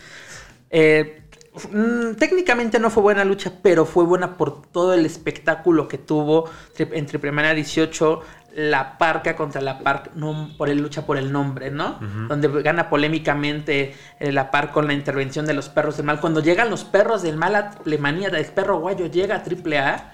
[0.69, 1.21] Eh,
[1.71, 6.49] mm, técnicamente no fue buena lucha, pero fue buena por todo el espectáculo que tuvo
[6.77, 8.21] entre primera 18,
[8.55, 11.99] la Parca contra la Parc, no, por el lucha por el nombre, ¿no?
[12.27, 16.19] Donde gana polémicamente eh, la Parc con la intervención de los perros del mal.
[16.19, 20.13] Cuando llegan los perros del mal a Plemanía, el perro guayo llega a AAA,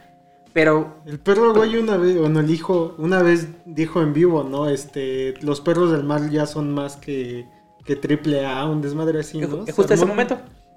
[0.52, 4.44] pero El perro güey una vez, o no, el hijo, una vez dijo en vivo,
[4.44, 4.68] ¿no?
[4.70, 7.48] Este, los perros del mal ya son más que,
[7.86, 9.64] que triple A, un desmadre así, ¿no?
[9.66, 10.16] Es justo Se ese armó-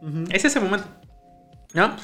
[0.01, 0.20] momento.
[0.30, 0.36] Ujú.
[0.36, 0.88] Es ese momento.
[1.74, 1.97] ¿No?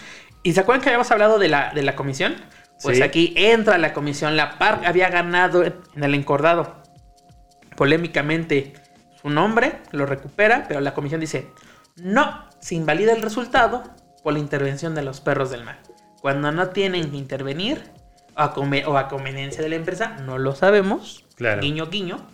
[0.42, 2.34] ¿Y se acuerdan que habíamos hablado de la, de la comisión?
[2.82, 3.02] Pues Sí.
[3.02, 4.36] aquí entra la comisión.
[4.36, 6.82] La PARC había ganado en el encordado.
[7.76, 8.74] Polémicamente
[9.20, 11.48] su nombre, lo recupera, pero la comisión dice,
[11.96, 13.84] no, se invalida el resultado
[14.22, 15.78] por la intervención de los perros del mal.
[16.20, 17.82] Cuando no tienen que intervenir,
[18.34, 18.54] o a,
[18.86, 21.24] o a conveniencia de la empresa, no lo sabemos.
[21.36, 21.60] Claro.
[21.60, 22.26] Guiño, guiño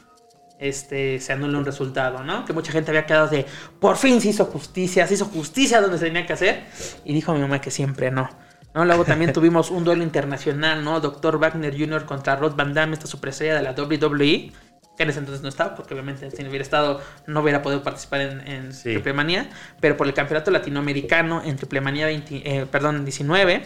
[0.58, 2.44] este, se anula un resultado, ¿no?
[2.44, 3.46] Que mucha gente había quedado de,
[3.80, 6.64] por fin se hizo justicia, se hizo justicia donde se tenía que hacer.
[7.04, 8.28] Y dijo mi mamá que siempre no.
[8.74, 8.84] ¿no?
[8.84, 11.00] Luego también tuvimos un duelo internacional, ¿no?
[11.00, 11.38] Dr.
[11.38, 12.04] Wagner Jr.
[12.04, 14.52] contra Rod Van Damme, esta superestrella de la WWE.
[14.96, 17.84] Que en ese entonces no estaba, porque obviamente si no hubiera estado, no hubiera podido
[17.84, 18.90] participar en, en Sí.
[18.94, 19.48] Triple Manía.
[19.80, 23.62] Pero por el campeonato latinoamericano en Triple Manía 20, eh, perdón, 19.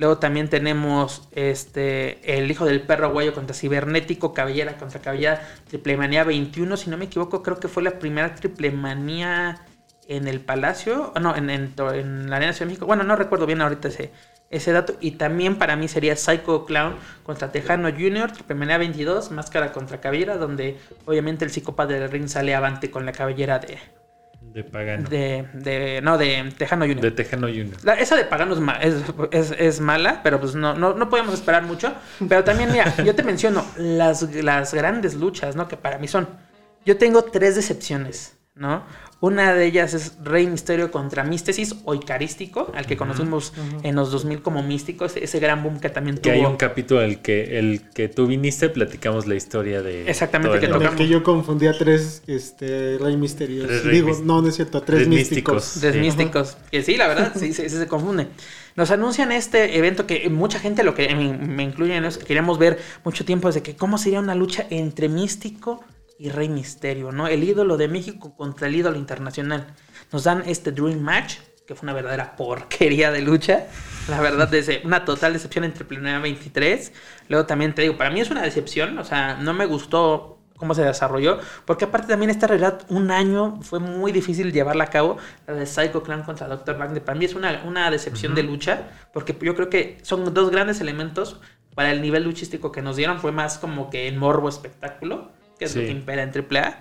[0.00, 5.98] Luego también tenemos este el hijo del perro aguayo contra cibernético, cabellera contra cabellera, triple
[5.98, 9.60] manía 21, si no me equivoco, creo que fue la primera triple manía
[10.08, 12.86] en el Palacio, no, en, la Arena de México.
[12.86, 14.10] Bueno, no recuerdo bien ahorita ese,
[14.48, 14.94] ese dato.
[15.00, 20.00] Y también para mí sería Psycho Clown contra Tejano Jr., triple manía 22, máscara contra
[20.00, 23.78] cabellera, donde obviamente el psicópata del ring sale avante con la cabellera de,
[24.52, 25.08] De Pagano.
[25.08, 27.00] de, de no, de Tejano Jr.
[27.00, 27.76] De Tejano Junior.
[27.84, 28.94] La- esa de Pagano es, ma- es,
[29.30, 31.92] es- es mala, pero pues no, no, no podemos esperar mucho.
[32.28, 35.68] Pero también, mira, yo te menciono las, las grandes luchas, ¿no?
[35.68, 36.28] Que para mí son.
[36.84, 38.82] Yo tengo tres decepciones, ¿no?
[39.22, 43.52] Una de ellas es Rey Misterio contra Místesis o Icarístico, al que conocimos
[43.82, 46.32] en los 2000 como Místico, ese, ese gran boom que también Que tuvo.
[46.32, 50.08] hay un capítulo el que el que tú viniste, platicamos la historia de.
[50.10, 50.94] Exactamente, que En tocamos.
[50.96, 53.66] que yo confundía tres este, Rey Misterios.
[53.66, 55.54] Tres Rey Digo, no, no es cierto, tres, tres místicos.
[55.54, 55.80] místicos.
[55.80, 56.00] Tres Sí.
[56.00, 56.56] místicos.
[56.70, 58.28] Que sí, la verdad, sí, sí, sí se confunde.
[58.76, 62.58] Nos anuncian este evento que mucha gente, lo que me, me incluye en eso, queríamos
[62.58, 67.26] ver mucho tiempo desde que cómo sería una lucha entre místico y Rey Misterio, ¿no?
[67.28, 69.74] El ídolo de México contra el ídolo internacional.
[70.12, 73.66] Nos dan este Dream Match, que fue una verdadera porquería de lucha.
[74.08, 76.92] La verdad, desde una total decepción entre Planeta 23.
[77.28, 80.74] Luego también te digo, para mí es una decepción, o sea, no me gustó cómo
[80.74, 85.16] se desarrolló, porque aparte también esta realidad, un año fue muy difícil llevarla a cabo,
[85.46, 86.76] la de Psycho Clan contra Dr.
[86.76, 90.50] Wagner, para mí es una, una decepción de lucha, porque yo creo que son dos
[90.50, 91.40] grandes elementos
[91.74, 95.66] para el nivel luchístico que nos dieron, fue más como que el morbo espectáculo, que
[95.66, 95.86] es lo Sí.
[95.86, 96.80] que impera en AAA.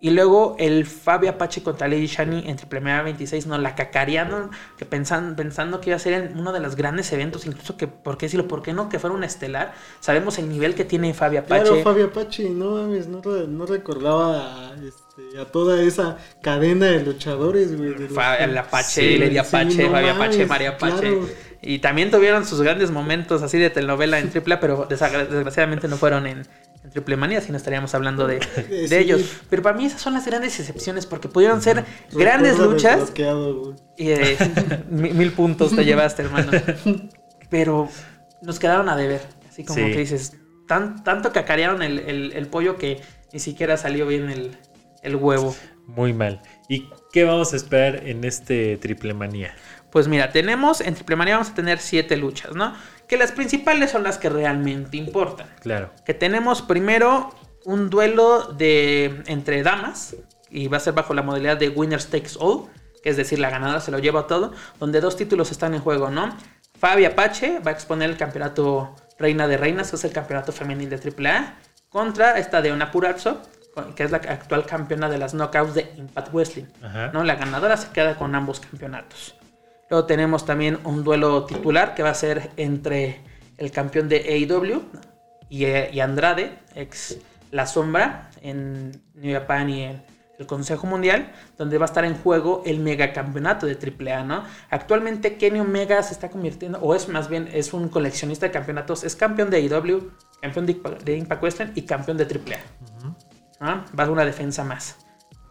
[0.00, 4.84] Y luego el Fabio Apache contra Lady Shani en Triple 26 nos la cacarearon, que
[4.84, 8.18] pensan, pensando que iba a ser en uno de los grandes eventos, incluso que, ¿por
[8.18, 8.46] qué decirlo?
[8.46, 9.72] ¿Por qué no que fuera un estelar?
[10.00, 11.62] Sabemos el nivel que tiene Fabio Apache.
[11.62, 17.02] Claro, Fabio Apache, no mames, no, no recordaba a, este, a toda esa cadena de
[17.02, 17.94] luchadores, güey.
[17.94, 20.98] de Fa- el Apache, Sí, Lady sí, Apache, no Fabio Apache, María Apache.
[21.00, 21.28] claro.
[21.62, 26.26] Y también tuvieron sus grandes momentos así de telenovela en AAA, pero desgraciadamente no fueron
[26.26, 26.46] en,
[26.84, 28.38] en Triple Manía, si no estaríamos hablando de,
[28.70, 28.94] de Sí.
[28.94, 29.22] ellos.
[29.50, 33.12] Pero para mí esas son las grandes excepciones, porque pudieron ser grandes luchas.
[33.96, 34.36] Y eh,
[34.90, 36.52] mi- mil puntos te llevaste, hermano.
[37.50, 37.88] Pero
[38.42, 39.20] nos quedaron a deber.
[39.48, 39.92] Así como Sí.
[39.92, 43.00] que dices, tan, tanto cacarearon el, el- el pollo que
[43.32, 44.56] ni siquiera salió bien el,
[45.02, 45.54] el huevo.
[45.86, 46.40] Muy mal.
[46.68, 49.54] ¿Y qué vamos a esperar en este Triple Manía?
[49.90, 52.74] Pues mira, tenemos, en Triple Manía vamos a tener siete luchas, ¿no?
[53.08, 55.48] Que las principales son las que realmente importan.
[55.60, 55.90] Claro.
[56.04, 57.30] Que tenemos primero
[57.64, 60.16] un duelo de entre damas
[60.50, 62.66] y va a ser bajo la modalidad de Winners Takes All,
[63.02, 66.10] que es decir, la ganadora se lo lleva todo, donde dos títulos están en juego,
[66.10, 66.36] ¿no?
[66.78, 70.90] Fabi Apache va a exponer el campeonato Reina de Reinas, que es el campeonato femenil
[70.90, 71.54] de AAA,
[71.88, 73.40] contra esta de Ona Purazzo,
[73.96, 76.66] que es la actual campeona de las knockouts de Impact Wrestling.
[76.82, 77.10] Ajá.
[77.12, 77.24] ¿no?
[77.24, 79.34] La ganadora se queda con ambos campeonatos.
[79.90, 83.20] Luego tenemos también un duelo titular que va a ser entre
[83.58, 84.82] el campeón de AEW
[85.48, 87.18] y, eh, y Andrade, ex
[87.50, 90.02] La Sombra, en New Japan y en
[90.38, 94.44] el Consejo Mundial, donde va a estar en juego el megacampeonato de AAA, ¿no?
[94.70, 99.04] Actualmente Kenny Omega se está convirtiendo, o es más bien, es un coleccionista de campeonatos,
[99.04, 100.10] es campeón de AEW,
[100.40, 102.58] campeón de, de Impact Wrestling y campeón de AAA.
[103.60, 103.84] ¿Ah?
[103.98, 105.03] Va a una defensa más.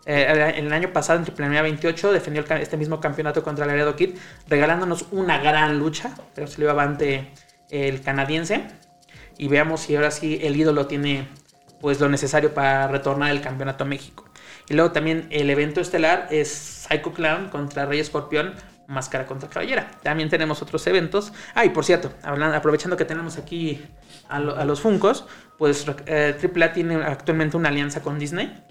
[0.05, 3.95] Eh, el, el año pasado en Triple 28 defendió el este mismo campeonato contra Laredo
[3.95, 7.31] Kid, regalándonos una gran lucha, pero se lo iba ante
[7.69, 8.65] el canadiense.
[9.37, 11.27] Y veamos si ahora sí el ídolo tiene
[11.81, 14.25] pues lo necesario para retornar el campeonato a México.
[14.69, 18.53] Y luego también el evento estelar es Psycho Clown contra Rey Escorpión,
[18.87, 19.91] Máscara contra Caballera.
[20.01, 21.33] También tenemos otros eventos.
[21.53, 23.83] Ah, y por cierto, hablando, aprovechando que tenemos aquí
[24.29, 25.25] a los Funcos,
[25.57, 28.63] pues eh, AAA tiene actualmente una alianza con Disney,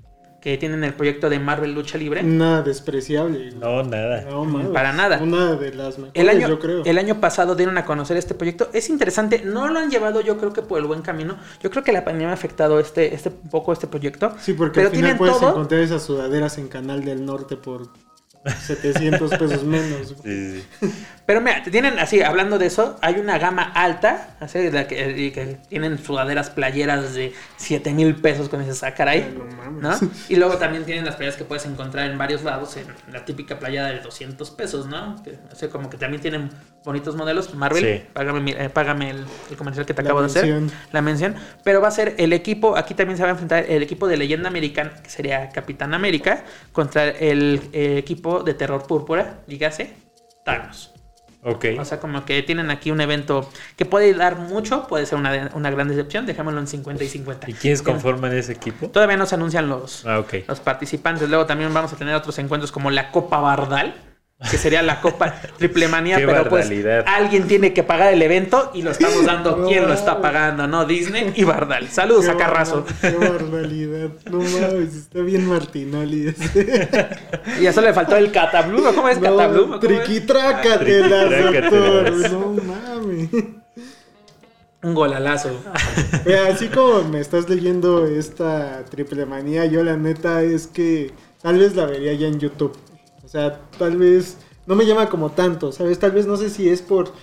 [0.42, 2.22] que tienen el proyecto de Marvel Lucha Libre.
[2.24, 3.52] Nada despreciable.
[3.52, 4.22] No, nada.
[4.28, 4.68] No, mames.
[4.70, 5.20] Para nada.
[5.22, 6.82] Una de las mejores, El año, yo creo.
[6.84, 8.68] el año pasado dieron a conocer este proyecto.
[8.72, 11.36] Es interesante, no lo han llevado yo creo que por el buen camino.
[11.62, 14.32] Yo creo que la pandemia ha afectado este, este un poco este proyecto.
[14.40, 15.50] Sí, porque pero al final tienen puedes todo.
[15.50, 17.86] encontrar esas sudaderas en Canal del Norte por
[18.44, 20.14] 700 pesos menos.
[20.22, 20.94] Sí, sí.
[21.26, 25.16] Pero mira, tienen así, hablando de eso, hay una gama alta, así, de la que,
[25.16, 29.34] y que tienen sudaderas playeras de 7 mil pesos con ese ah, caray,
[29.80, 29.98] No.
[30.28, 33.58] Y luego también tienen las playeras que puedes encontrar en varios lados, en la típica
[33.58, 35.22] playera de 200 pesos, ¿no?
[35.22, 36.50] Que, o sea, como que también tienen
[36.84, 37.54] bonitos modelos.
[37.54, 38.04] Marvel, Sí.
[38.12, 40.78] págame, eh, págame el, el comercial que te La acabo de hacer, mención.
[40.92, 41.34] la mención.
[41.64, 44.16] Pero va a ser el equipo, aquí también se va a enfrentar el equipo de
[44.16, 49.92] leyenda americana, que sería Capitán América, contra el eh, equipo de terror púrpura, dígase,
[50.44, 50.88] Thanos.
[51.44, 51.64] Ok.
[51.80, 55.50] O sea, como que tienen aquí un evento que puede dar mucho, puede ser una,
[55.54, 57.50] una gran decepción, dejémoslo en 50 y 50.
[57.50, 58.88] ¿Y quiénes conforman ese equipo?
[58.90, 61.28] Todavía no se anuncian los, Ah, los participantes.
[61.28, 63.92] Luego también vamos a tener otros encuentros como la Copa Bardal,
[64.50, 67.04] que sería la Copa Triple Manía, Qué pero pues bardalidad.
[67.06, 69.56] alguien tiene que pagar el evento y lo estamos dando.
[69.62, 70.66] No ¿Quién lo está pagando?
[70.66, 70.84] ¿No?
[70.84, 71.88] Disney y Bardal.
[71.88, 72.84] Saludos Qué a Carrazo.
[73.00, 74.10] Qué barbaridad.
[74.30, 76.34] No mames, está bien Martinoli.
[77.60, 78.82] Y a eso le faltó el Catablum.
[78.94, 79.20] ¿Cómo es?
[79.20, 79.80] No, ¿Cómo es?
[79.80, 82.30] triquitrácatelas, doctor.
[82.30, 83.28] No mames.
[84.82, 85.50] Un golalazo.
[86.50, 91.76] Así como me estás leyendo esta triple manía, yo la neta es que tal vez
[91.76, 92.76] la vería ya en YouTube.
[93.32, 95.98] O sea, tal vez no me llama como tanto, ¿sabes?
[95.98, 97.14] Tal vez no sé si es por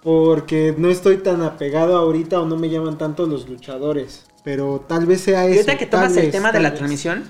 [0.00, 4.26] porque no estoy tan apegado ahorita o no me llaman tanto los luchadores.
[4.44, 5.72] Pero tal vez sea Y eso.
[5.72, 6.78] ahorita que tomas el vez, tema de la vez.
[6.78, 7.24] transmisión,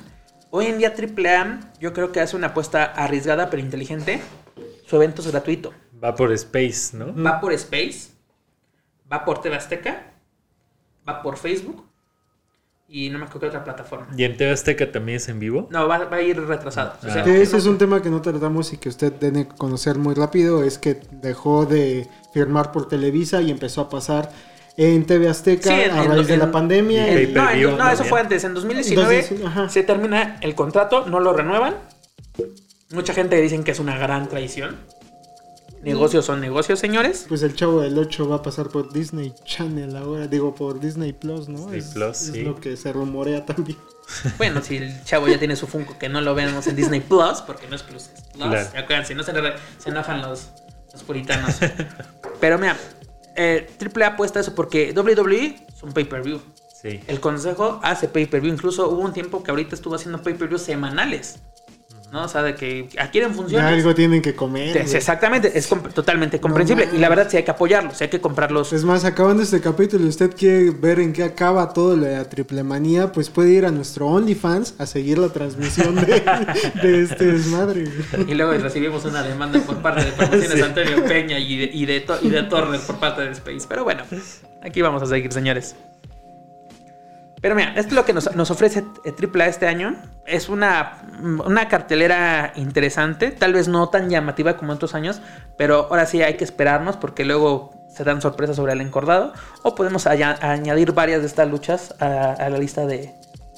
[0.51, 4.21] Hoy en día AAA yo creo que hace una apuesta arriesgada pero inteligente.
[4.87, 5.73] Su evento es gratuito.
[6.03, 7.15] Va por Space, ¿no?
[7.23, 8.11] Va por Space,
[9.11, 10.13] va por TV Azteca,
[11.09, 11.90] va por Facebook
[12.93, 14.09] y no me acuerdo qué otra plataforma.
[14.17, 15.69] ¿Y en TV Azteca también es en vivo?
[15.71, 16.95] No, va, va a ir retrasado.
[17.01, 17.29] O sea, Ah.
[17.31, 20.15] Ese no- es un tema que no tratamos y que usted tiene que conocer muy
[20.15, 24.31] rápido, es que dejó de firmar por Televisa y empezó a pasar
[24.77, 27.13] en TV Azteca Sí, en- a en- raíz de en- la pandemia.
[27.21, 28.43] y y- No, en- no, eso fue antes.
[28.45, 29.69] En 2019 Entonces, ajá.
[29.69, 31.75] se termina el contrato, no lo renuevan.
[32.93, 34.77] Mucha gente dicen que es una gran traición.
[35.83, 37.25] Negocios son negocios, señores.
[37.29, 41.13] Pues el chavo del 8 va a pasar por Disney Channel ahora, digo por Disney
[41.13, 41.59] Plus, ¿no?
[41.59, 42.43] Disney es, Plus, es sí.
[42.43, 43.79] lo que se rumorea también.
[44.39, 47.43] Bueno, si el chavo ya tiene su Funko, que no lo vemos en Disney Plus,
[47.47, 48.45] porque no es Plus, es Plus.
[48.49, 48.69] Claro.
[48.77, 50.49] Acuérdense, no se, enojan- se enojan los,
[50.93, 51.55] los puritanos.
[52.41, 52.77] Pero mira,
[53.37, 56.41] eh, AAA apuesta eso porque WWE es un pay-per-view.
[56.83, 56.99] Sí.
[57.07, 58.53] El consejo hace pay-per-view.
[58.53, 61.37] Incluso hubo un tiempo que ahorita estuvo haciendo pay-per-view semanales.
[62.13, 62.25] ¿No?
[62.25, 63.67] O sea, de que adquieren Ya funciones.
[63.73, 64.77] algo tienen que comer.
[64.77, 66.89] Es exactamente, es totalmente comprensible.
[66.93, 68.73] y la verdad sí hay que apoyarlos, sí hay que comprarlos.
[68.73, 72.29] Es más, acabando este capítulo, usted quiere ver en qué acaba todo lo de la
[72.29, 76.23] triple manía, pues puede ir a nuestro OnlyFans a seguir la transmisión de,
[76.83, 77.85] de este desmadre.
[78.27, 80.63] Y luego recibimos una demanda por parte de Promociones Sí.
[80.63, 83.67] Antonio Peña y de, y, de, y de Torres por parte de Space.
[83.69, 84.03] Pero bueno,
[84.63, 85.77] aquí vamos a seguir, señores.
[87.41, 89.97] Pero mira, esto es lo que nos, nos ofrece eh, AAA este año.
[90.27, 95.21] Es una, una cartelera interesante, tal vez no tan llamativa como otros años,
[95.57, 99.33] pero ahora sí hay que esperarnos porque luego se dan sorpresas sobre el encordado.
[99.63, 103.15] O podemos aña- añadir varias de estas luchas a, a la lista de,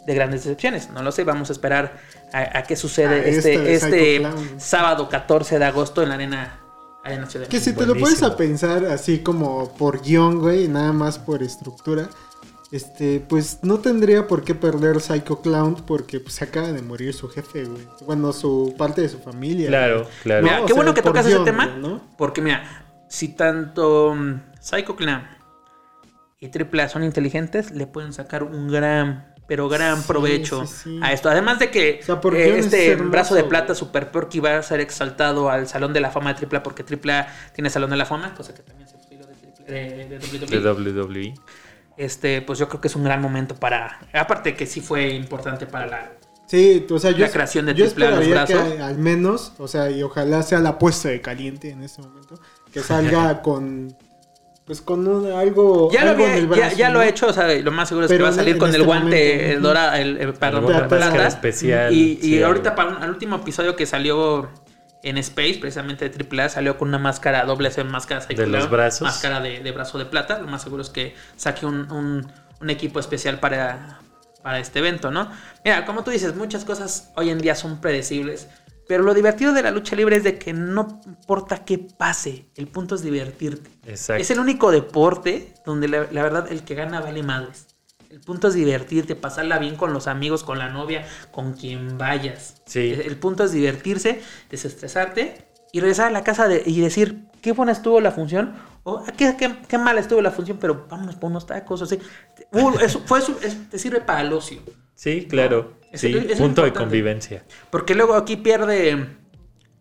[0.07, 0.91] de grandes decepciones.
[0.91, 1.95] No lo sé, vamos a esperar
[2.33, 4.61] a, a qué sucede Ah, este, este Clown.
[4.61, 6.61] sábado 14 de agosto en la arena,
[7.05, 10.68] arena Ciudad de Que si te lo puedes a pensar así como por guion, güey,
[10.68, 12.09] nada más por estructura,
[12.73, 17.29] este, pues no tendría por qué perder Psycho Clown porque pues acaba de morir su
[17.29, 17.87] jefe, güey.
[18.07, 19.68] Bueno, su parte de su familia.
[19.68, 20.11] Claro, güey.
[20.23, 20.43] claro.
[20.43, 21.66] Mira, No, qué bueno sea, que tocas ese tema.
[21.66, 22.03] güey, ¿no?
[22.16, 25.29] Porque mira, si tanto mm, Psycho Clan
[26.41, 31.01] y AAA son inteligentes, le pueden sacar un gran, pero gran Sí, provecho sí, sí.
[31.03, 31.29] a esto.
[31.31, 34.11] Además de que O sea, por eh, guion es este hermoso, brazo de plata Super
[34.11, 37.68] Porky va a ser exaltado al Salón de la Fama de AAA porque AAA tiene
[37.70, 39.27] Salón de la Fama, cosa que también se filo
[39.66, 40.61] de, de, de WWE.
[40.61, 40.70] De
[41.03, 41.35] WWE.
[41.97, 44.01] Este, pues yo creo que es un gran momento para.
[44.12, 46.12] Aparte que sí fue importante para la.
[46.47, 48.61] Sí, o sea, yo, La creación de yo triple los brazos.
[48.72, 52.38] que al menos, o sea, y ojalá sea la apuesta de caliente en este momento,
[52.72, 53.97] que salga con,
[54.66, 57.01] pues con un- algo, Ya lo, algo había- en el ya, brazo, ya lo ¿no?
[57.01, 58.86] ha hecho, o sea, lo más seguro es que va a salir con el este
[58.86, 61.28] guante momento, el dora, el, el- perdón, Alguna el máscara plata.
[61.28, 64.51] especial, Y, y sí, ahorita para un- al último episodio que salió
[65.03, 69.03] en Space, precisamente de AAA, salió con una máscara doble C, máscara De los brazos.
[69.03, 70.38] Máscara de, de brazo de plata.
[70.38, 72.30] Lo más seguro es que saque un, un-
[72.61, 73.98] un equipo especial para,
[74.42, 75.28] para este evento, ¿no?
[75.64, 78.48] Mira, como tú dices, muchas cosas hoy en día son predecibles.
[78.86, 82.66] Pero lo divertido de la lucha libre es de que no importa qué pase, el
[82.68, 83.70] punto es divertirte.
[83.86, 84.20] Exacto.
[84.20, 87.66] Es el único deporte donde la, la verdad el que gana vale madres.
[88.13, 92.61] El punto es divertirte, pasarla bien con los amigos, con la novia, con quien vayas.
[92.67, 92.93] Sí.
[92.93, 97.53] El, el punto es divertirse, desestresarte y regresar a la casa de- y decir qué
[97.53, 98.55] buena estuvo la función
[98.85, 101.81] o "Ah, qué, qué, qué mala estuvo la función, pero vámonos por unos tacos.
[101.83, 101.99] O sea,
[102.53, 104.61] uh, eso, fue su- es- te sirve para el ocio.
[104.95, 105.73] Sí, claro.
[105.91, 107.45] Es- Sí, es punto de convivencia.
[107.71, 109.07] Porque luego aquí pierde.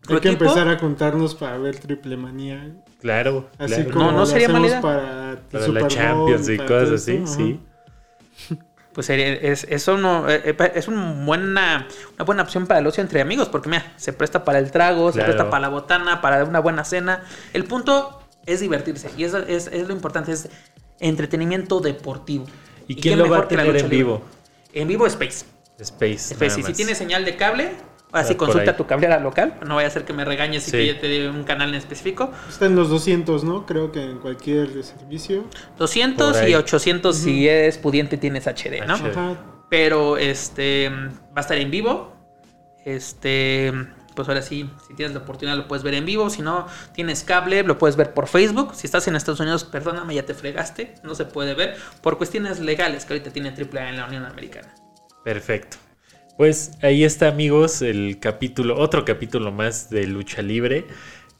[0.08, 2.76] Hay que empezar a contarnos para ver triple manía.
[3.00, 3.90] Claro, Así claro.
[3.92, 4.80] como No, no sería mala idea.
[4.80, 5.88] para, el Para Super la Bowl,
[6.30, 7.60] Champions y para cosas así, sí.
[8.92, 13.00] Pues es, eso no, eh, eh, es un buena, una buena opción para el ocio
[13.02, 15.32] entre amigos, porque mira, se presta para el trago, se Claro.
[15.32, 17.24] presta para la botana, para una buena cena.
[17.54, 20.50] El punto es divertirse y eso es, es lo importante, es
[21.00, 22.44] entretenimiento deportivo.
[22.86, 23.88] ¿Y qué quién lo va a tener en libre?
[23.88, 24.22] vivo?
[24.74, 25.46] En vivo Space.
[25.78, 26.34] Space.
[26.34, 26.60] Space.
[26.60, 26.76] Y si más.
[26.76, 27.72] tiene señal de cable,
[28.12, 28.76] ahora sí consulta ahí.
[28.76, 30.76] tu cablera local, no vaya a ser que me regañes y Sí.
[30.76, 32.30] que ya te dé un canal en específico.
[32.48, 33.66] Está en los 200, ¿no?
[33.66, 35.44] Creo que en cualquier servicio.
[35.78, 36.54] 200 Por y ahí.
[36.54, 38.94] 800 si eres pudiente tienes HD, ¿no?
[38.94, 39.36] Ajá.
[39.70, 42.12] Pero este va a estar en vivo.
[42.84, 43.72] Este,
[44.14, 46.28] pues ahora sí, si tienes la oportunidad lo puedes ver en vivo.
[46.30, 48.74] Si no tienes cable, lo puedes ver por Facebook.
[48.74, 50.94] Si estás en Estados Unidos, perdóname, ya te fregaste.
[51.02, 54.74] No se puede ver por cuestiones legales que ahorita tiene AAA en la Unión Americana.
[55.24, 55.76] Perfecto.
[56.36, 60.86] Pues ahí está, amigos, el capítulo, otro capítulo más de Lucha Libre.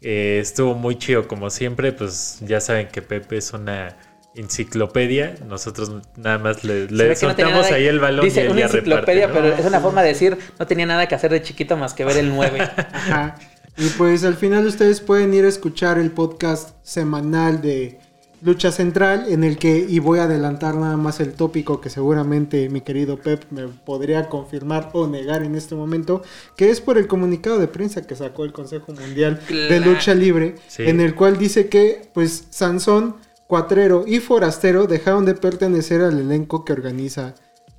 [0.00, 1.92] Eh, estuvo muy chido, como siempre.
[1.92, 3.96] Pues ya saben que Pepe es una
[4.34, 5.34] enciclopedia.
[5.46, 9.26] Nosotros nada más le, le no soltamos nada- ahí el balón Dice y una enciclopedia,
[9.26, 9.54] reparte, ¿no?
[9.54, 12.04] pero es una forma de decir no tenía nada que hacer de chiquito más que
[12.04, 12.60] ver el 9.
[12.92, 13.36] Ajá.
[13.78, 17.98] Y pues al final ustedes pueden ir a escuchar el podcast semanal de
[18.42, 22.68] lucha central en el que, y voy a adelantar nada más el tópico que seguramente
[22.68, 26.22] mi querido Pep me podría confirmar o negar en este momento,
[26.56, 29.80] que es por el comunicado de prensa que sacó el Consejo Mundial de.
[29.80, 30.82] Lucha Libre, Sí.
[30.84, 33.16] en el cual dice que pues Sansón,
[33.46, 37.34] Cuatrero y Forastero dejaron de pertenecer al elenco que organiza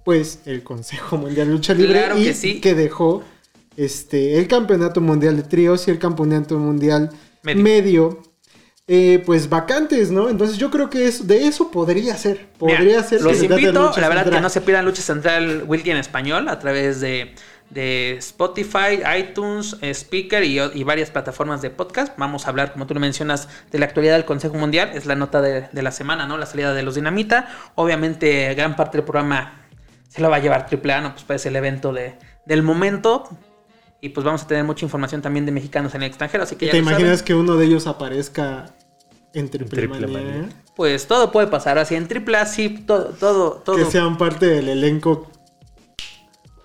[0.05, 2.61] pues el Consejo Mundial de Lucha Libre Claro y que sí.
[2.61, 3.23] que dejó
[3.75, 7.09] este el Campeonato Mundial de Tríos y el Campeonato Mundial
[7.41, 7.63] Medio.
[7.63, 8.21] Medio,
[8.87, 10.29] eh, pues vacantes, ¿no?
[10.29, 12.47] Entonces yo creo que es, de eso podría ser.
[12.57, 13.21] Podría Mira, ser.
[13.21, 16.99] Los invito, la verdad, que no se pierdan Lucha Central Wiki en español a través
[16.99, 17.33] de,
[17.69, 22.17] de Spotify, iTunes, Speaker y, y varias plataformas de podcast.
[22.17, 24.91] Vamos a hablar, como tú lo mencionas, de la actualidad del Consejo Mundial.
[24.93, 26.37] Es la nota de, de la semana, ¿no?
[26.37, 27.47] La salida de los Dinamita.
[27.75, 29.61] Obviamente, gran parte del programa
[30.09, 31.15] se lo va a llevar AAA, ¿no?
[31.25, 33.29] Pues es el evento de, del momento.
[34.03, 36.43] Y pues vamos a tener mucha información también de mexicanos en el extranjero.
[36.43, 37.23] Así que ¿Y ya ¿Te imaginas saben.
[37.25, 38.65] que uno de ellos aparezca
[39.33, 40.31] en Triple, Triple Manía?
[40.33, 40.49] Manía.
[40.75, 41.77] Pues todo puede pasar.
[41.77, 43.77] Así en AAA, sí, todo, todo, todo.
[43.77, 45.31] Que sean parte del elenco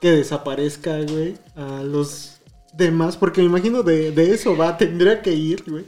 [0.01, 2.41] que desaparezca, güey, a los
[2.72, 3.16] demás.
[3.16, 5.84] Porque me imagino de, de eso va, tendría que ir, güey.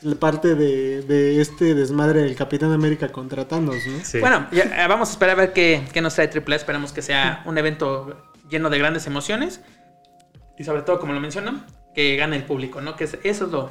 [0.00, 4.02] La parte de, de este desmadre del Capitán América contra Thanos, ¿no?
[4.02, 4.20] Sí.
[4.20, 6.56] Bueno, ya, eh, vamos a esperar a ver qué, qué nos trae AAA.
[6.56, 9.60] Esperamos que sea un evento lleno de grandes emociones.
[10.58, 12.96] Y sobre todo, como lo menciono, que gane el público, ¿no?
[12.96, 13.70] Que es- eso es lo,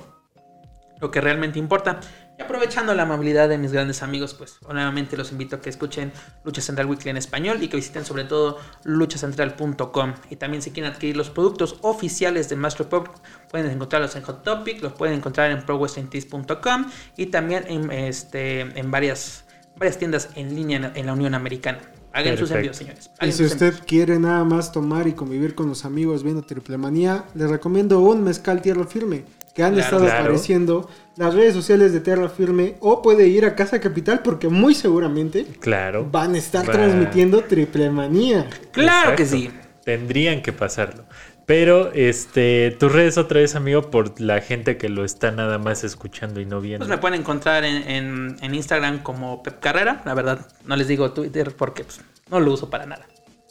[0.99, 1.99] lo que realmente importa.
[2.38, 6.11] Y aprovechando la amabilidad de mis grandes amigos, pues nuevamente los invito a que escuchen
[6.43, 10.13] Lucha Central Weekly en español y que visiten sobre todo luchacentral.com.
[10.29, 13.07] Y también si quieren adquirir los productos oficiales de Master Pop,
[13.49, 18.89] pueden encontrarlos en Hot Topic, los pueden encontrar en prowrestlingtees.com y también en, este, en
[18.91, 21.79] varias, varias tiendas en línea en, en la Unión Americana.
[22.14, 23.09] Hagan sus envíos, señores.
[23.20, 23.86] Y Hagan si sus usted envíos.
[23.86, 28.24] quiere nada más tomar y convivir con los amigos viendo Triple Manía, les recomiendo un
[28.24, 29.24] mezcal Tierra Firme,
[29.55, 29.84] que han Claro.
[29.86, 30.20] estado Claro.
[30.24, 34.74] apareciendo las redes sociales de Tierra Firme, o puede ir a Casa Capital porque muy
[34.76, 36.07] seguramente claro.
[36.11, 38.47] van a estar Va- transmitiendo Triple Manía.
[38.72, 39.49] Claro que sí.
[39.84, 41.03] Tendrían que pasarlo.
[41.46, 45.84] Pero, este, tus redes otra vez, amigo, por la gente que lo está nada más
[45.84, 46.80] escuchando y no viendo.
[46.86, 50.02] Pues me pueden encontrar en, en- en Instagram como Pep Carrera.
[50.06, 53.06] La verdad, no les digo Twitter porque pues, no lo uso para nada.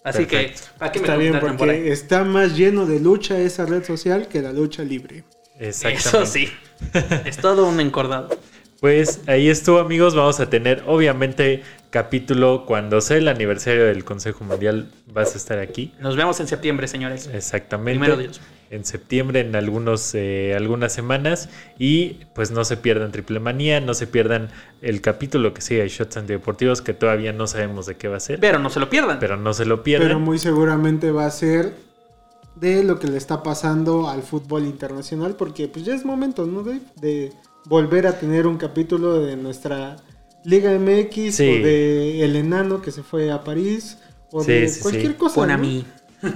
[0.05, 0.62] Así Perfecto.
[0.72, 1.88] que, ¿para qué me Está bien, por porque ahí?
[1.88, 5.24] está más lleno de lucha esa red social que la lucha libre.
[5.61, 6.09] Exactamente.
[6.09, 6.49] Eso sí.
[7.24, 8.30] es todo un encordado.
[8.82, 10.16] Pues ahí estuvo, amigos.
[10.16, 14.90] Vamos a tener, obviamente, capítulo cuando sea el aniversario del Consejo Mundial.
[15.06, 15.92] Vas a estar aquí.
[16.00, 17.30] Nos vemos en septiembre, señores.
[17.32, 18.00] Exactamente.
[18.00, 18.40] Primero Dios.
[18.70, 21.48] En septiembre, en algunos, eh, algunas semanas.
[21.78, 24.48] Y pues no se pierdan Triple Manía, no se pierdan
[24.80, 28.20] el capítulo que sigue de Shots Antideportivos, que todavía no sabemos de qué va a
[28.20, 28.40] ser.
[28.40, 29.20] Pero no se lo pierdan.
[29.20, 30.08] Pero no se lo pierdan.
[30.08, 31.72] Pero muy seguramente va a ser
[32.56, 36.64] de lo que le está pasando al fútbol internacional, porque pues ya es momento, ¿no?
[36.64, 37.32] De
[37.66, 39.96] volver a tener un capítulo de nuestra
[40.44, 41.48] Liga MX Sí.
[41.48, 43.98] o de El Enano que se fue a París
[44.30, 45.18] o Sí, de sí, cualquier sí.
[45.18, 45.34] cosa.
[45.36, 45.84] Pon a mí.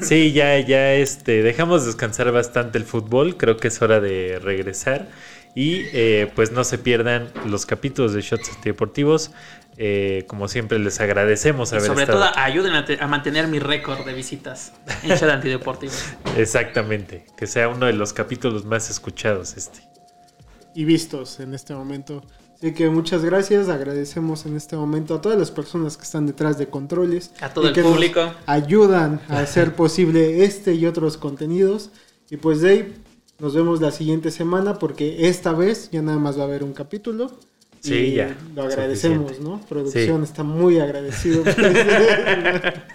[0.02, 3.36] Sí, ya, ya este, dejamos descansar bastante el fútbol.
[3.36, 5.08] Creo que es hora de regresar.
[5.54, 9.30] Y eh, pues no se pierdan los capítulos de Shots Deportivos.
[9.78, 12.18] Eh, como siempre, les agradecemos Y haber sobre estado.
[12.20, 14.72] todo, ayuden a, te- a mantener mi récord de visitas
[15.02, 15.92] en Chat Antideportivo.
[16.36, 17.24] Exactamente.
[17.36, 19.80] Que sea uno de los capítulos más escuchados este.
[20.76, 22.22] Y vistos en este momento.
[22.54, 26.58] Así que muchas gracias, agradecemos en este momento a todas las personas que están detrás
[26.58, 27.32] de controles.
[27.40, 28.32] A todo y el que nos público.
[28.44, 31.90] Ayudan a hacer posible este y otros contenidos.
[32.30, 32.94] Y pues Dave,
[33.38, 36.72] nos vemos la siguiente semana porque esta vez ya nada más va a haber un
[36.72, 37.38] capítulo.
[37.88, 39.50] Sí, y ya, Lo agradecemos, suficiente.
[39.50, 39.60] ¿no?
[39.68, 40.30] Producción Sí.
[40.30, 41.44] está muy agradecido.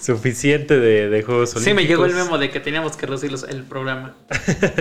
[0.00, 1.64] Suficiente de, de Juegos Olímpicos.
[1.64, 4.14] Sí, me llegó el memo de que teníamos que reducir el programa.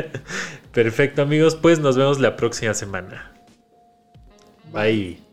[0.73, 1.55] Perfecto, amigos.
[1.55, 3.31] Pues nos vemos la próxima semana.
[4.73, 5.30] Bye.